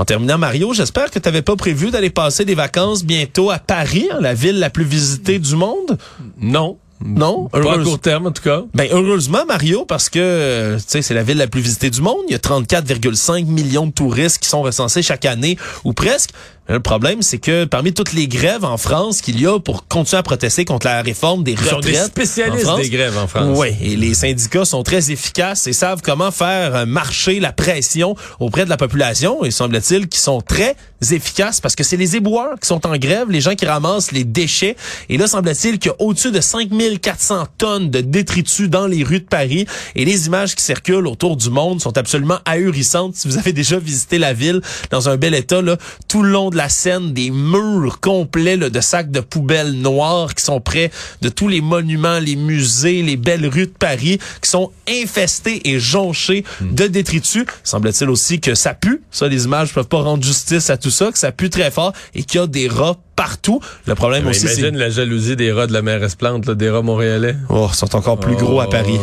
En 0.00 0.06
terminant, 0.06 0.38
Mario, 0.38 0.72
j'espère 0.72 1.10
que 1.10 1.18
tu 1.18 1.28
n'avais 1.28 1.42
pas 1.42 1.56
prévu 1.56 1.90
d'aller 1.90 2.08
passer 2.08 2.46
des 2.46 2.54
vacances 2.54 3.04
bientôt 3.04 3.50
à 3.50 3.58
Paris, 3.58 4.08
hein, 4.10 4.16
la 4.22 4.32
ville 4.32 4.58
la 4.58 4.70
plus 4.70 4.84
visitée 4.86 5.38
du 5.38 5.56
monde? 5.56 5.98
Non. 6.40 6.78
Non? 7.04 7.50
Pas 7.50 7.74
à 7.74 7.78
court 7.78 7.98
terme, 7.98 8.26
en 8.26 8.30
tout 8.30 8.42
cas. 8.42 8.62
Ben 8.72 8.88
heureusement 8.90 9.44
Mario 9.46 9.84
parce 9.84 10.08
que 10.08 10.76
tu 10.78 10.84
sais 10.86 11.02
c'est 11.02 11.12
la 11.12 11.22
ville 11.22 11.36
la 11.36 11.48
plus 11.48 11.60
visitée 11.60 11.90
du 11.90 12.00
monde, 12.00 12.16
il 12.28 12.32
y 12.32 12.34
a 12.34 12.38
34,5 12.38 13.44
millions 13.44 13.86
de 13.86 13.92
touristes 13.92 14.38
qui 14.38 14.48
sont 14.48 14.62
recensés 14.62 15.02
chaque 15.02 15.26
année 15.26 15.58
ou 15.84 15.92
presque. 15.92 16.30
Le 16.70 16.78
problème 16.78 17.20
c'est 17.20 17.38
que 17.38 17.64
parmi 17.64 17.92
toutes 17.92 18.12
les 18.12 18.28
grèves 18.28 18.64
en 18.64 18.76
France 18.76 19.22
qu'il 19.22 19.40
y 19.40 19.46
a 19.46 19.58
pour 19.58 19.88
continuer 19.88 20.20
à 20.20 20.22
protester 20.22 20.64
contre 20.64 20.86
la 20.86 21.02
réforme 21.02 21.42
des 21.42 21.52
Ils 21.52 21.58
sont 21.58 21.76
retraites 21.76 21.94
des 21.94 21.98
spécialistes 22.04 22.64
en 22.64 22.68
France, 22.68 22.82
des 22.82 22.90
grèves 22.90 23.18
en 23.18 23.26
France. 23.26 23.58
Oui, 23.58 23.70
et 23.82 23.96
les 23.96 24.14
syndicats 24.14 24.64
sont 24.64 24.84
très 24.84 25.10
efficaces 25.10 25.66
et 25.66 25.72
savent 25.72 26.00
comment 26.00 26.30
faire 26.30 26.76
euh, 26.76 26.86
marcher 26.86 27.40
la 27.40 27.52
pression 27.52 28.14
auprès 28.38 28.64
de 28.64 28.70
la 28.70 28.76
population. 28.76 29.44
Et 29.44 29.50
semble-t-il 29.50 30.08
qu'ils 30.08 30.20
sont 30.20 30.40
très 30.40 30.76
efficaces 31.10 31.60
parce 31.60 31.74
que 31.74 31.82
c'est 31.82 31.96
les 31.96 32.14
éboueurs 32.14 32.58
qui 32.60 32.68
sont 32.68 32.86
en 32.86 32.96
grève, 32.96 33.30
les 33.30 33.40
gens 33.40 33.54
qui 33.56 33.66
ramassent 33.66 34.12
les 34.12 34.24
déchets. 34.24 34.76
Et 35.08 35.16
là, 35.16 35.26
semble-t-il 35.26 35.78
qu'il 35.80 35.90
y 35.90 35.92
a 35.92 36.00
au-dessus 36.00 36.30
de 36.30 36.40
5400 36.40 37.46
tonnes 37.58 37.90
de 37.90 38.00
détritus 38.00 38.68
dans 38.68 38.86
les 38.86 39.02
rues 39.02 39.20
de 39.20 39.24
Paris. 39.24 39.66
Et 39.96 40.04
les 40.04 40.26
images 40.26 40.54
qui 40.54 40.62
circulent 40.62 41.08
autour 41.08 41.36
du 41.36 41.50
monde 41.50 41.80
sont 41.80 41.98
absolument 41.98 42.38
ahurissantes. 42.44 43.16
Si 43.16 43.26
vous 43.26 43.38
avez 43.38 43.52
déjà 43.52 43.78
visité 43.78 44.18
la 44.18 44.32
ville 44.32 44.60
dans 44.90 45.08
un 45.08 45.16
bel 45.16 45.34
état, 45.34 45.62
là, 45.62 45.76
tout 46.06 46.22
le 46.22 46.30
long 46.30 46.50
de 46.50 46.59
la 46.60 46.68
Seine, 46.68 47.14
des 47.14 47.30
murs 47.30 48.00
complets 48.00 48.58
là, 48.58 48.68
de 48.68 48.80
sacs 48.82 49.10
de 49.10 49.20
poubelles 49.20 49.72
noirs 49.72 50.34
qui 50.34 50.44
sont 50.44 50.60
près 50.60 50.90
de 51.22 51.30
tous 51.30 51.48
les 51.48 51.62
monuments, 51.62 52.18
les 52.18 52.36
musées, 52.36 53.00
les 53.00 53.16
belles 53.16 53.46
rues 53.46 53.64
de 53.64 53.72
Paris, 53.72 54.18
qui 54.42 54.50
sont 54.50 54.70
infestés 54.86 55.70
et 55.70 55.80
jonchés 55.80 56.44
de 56.60 56.86
détritus. 56.86 57.46
Semble-t-il 57.64 58.10
aussi 58.10 58.40
que 58.40 58.54
ça 58.54 58.74
pue. 58.74 59.00
Ça, 59.10 59.26
les 59.26 59.46
images 59.46 59.72
peuvent 59.72 59.88
pas 59.88 60.02
rendre 60.02 60.22
justice 60.22 60.68
à 60.68 60.76
tout 60.76 60.90
ça, 60.90 61.10
que 61.10 61.18
ça 61.18 61.32
pue 61.32 61.48
très 61.48 61.70
fort 61.70 61.94
et 62.14 62.24
qu'il 62.24 62.38
y 62.38 62.44
a 62.44 62.46
des 62.46 62.68
rats 62.68 62.98
partout. 63.16 63.60
Le 63.86 63.94
problème 63.94 64.24
Mais 64.24 64.30
aussi, 64.30 64.40
c'est... 64.40 64.60
imagine 64.60 64.76
la 64.76 64.90
jalousie 64.90 65.36
des 65.36 65.52
rats 65.52 65.66
de 65.66 65.72
la 65.72 65.80
mer 65.80 66.04
Esplante, 66.04 66.44
là, 66.44 66.54
des 66.54 66.68
rats 66.68 66.82
montréalais. 66.82 67.36
Oh, 67.48 67.68
ils 67.72 67.74
sont 67.74 67.96
encore 67.96 68.20
plus 68.20 68.36
gros 68.36 68.60
à 68.60 68.68
Paris. 68.68 68.98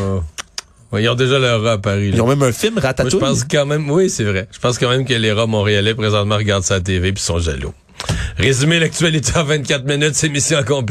Ouais, 0.92 1.04
ils 1.04 1.10
ont 1.10 1.16
déjà 1.16 1.38
leur 1.40 1.62
rat 1.64 1.74
à 1.74 1.78
Paris. 1.78 2.12
là. 2.12 2.16
Ils 2.18 2.22
ont 2.22 2.28
même 2.28 2.42
un 2.44 2.52
film, 2.52 2.74
Moi, 2.74 2.82
je 2.82 2.88
Ratatouille. 2.88 3.20
pense 3.20 3.44
quand 3.44 3.66
même, 3.66 3.90
oui, 3.92 4.10
c'est 4.10 4.24
vrai. 4.24 4.48
Je 4.52 4.60
pense 4.60 4.78
quand 4.78 4.90
même 4.90 5.06
que 5.06 5.14
les 5.14 5.32
rats 5.34 5.46
montréalais 5.48 5.94
présentement 5.96 6.38
regardent 6.38 6.64
ça 6.64 6.76
à 6.76 6.78
la 6.78 6.84
TV 6.84 7.12
puis 7.12 7.22
sont 7.24 7.40
jaloux. 7.40 7.74
Résumer 8.38 8.80
l'actualité 8.80 9.32
en 9.38 9.44
24 9.44 9.84
minutes, 9.86 10.14
c'est 10.14 10.30
mission 10.30 10.58
accomplie. 10.58 10.86